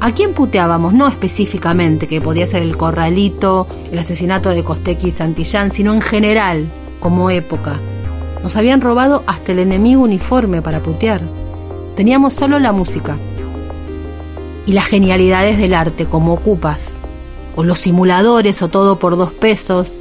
[0.00, 0.92] ¿A quién puteábamos?
[0.92, 6.02] No específicamente, que podía ser el corralito, el asesinato de Costequi y Santillán, sino en
[6.02, 6.66] general,
[7.00, 7.80] como época.
[8.42, 11.22] Nos habían robado hasta el enemigo uniforme para putear.
[11.96, 13.16] Teníamos solo la música
[14.66, 16.86] y las genialidades del arte, como ocupas,
[17.56, 20.00] o los simuladores o todo por dos pesos,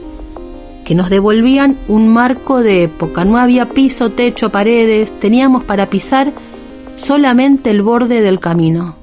[0.84, 3.24] que nos devolvían un marco de época.
[3.24, 6.34] No había piso, techo, paredes, teníamos para pisar
[6.96, 8.96] solamente el borde del camino.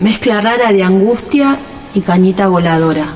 [0.00, 1.58] Mezcla rara de angustia
[1.94, 3.06] y cañita voladora.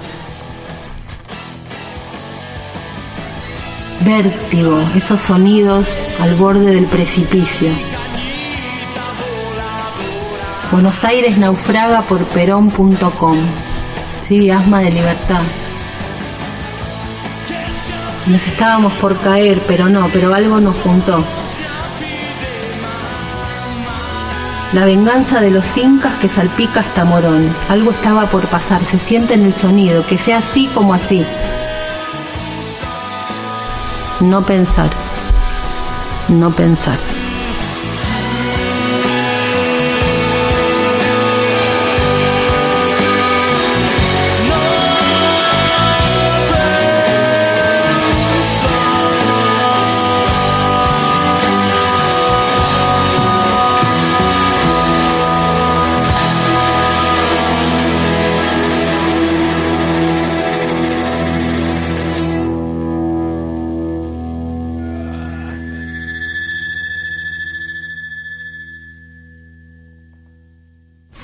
[4.04, 5.88] Vértigo, esos sonidos
[6.20, 7.70] al borde del precipicio.
[10.70, 13.36] Buenos Aires naufraga por perón.com.
[14.22, 15.42] Sí, asma de libertad.
[18.28, 21.24] Nos estábamos por caer, pero no, pero algo nos juntó.
[24.72, 27.54] La venganza de los incas que salpica hasta Morón.
[27.68, 31.24] Algo estaba por pasar, se siente en el sonido, que sea así como así.
[34.20, 34.90] No pensar.
[36.28, 36.98] No pensar.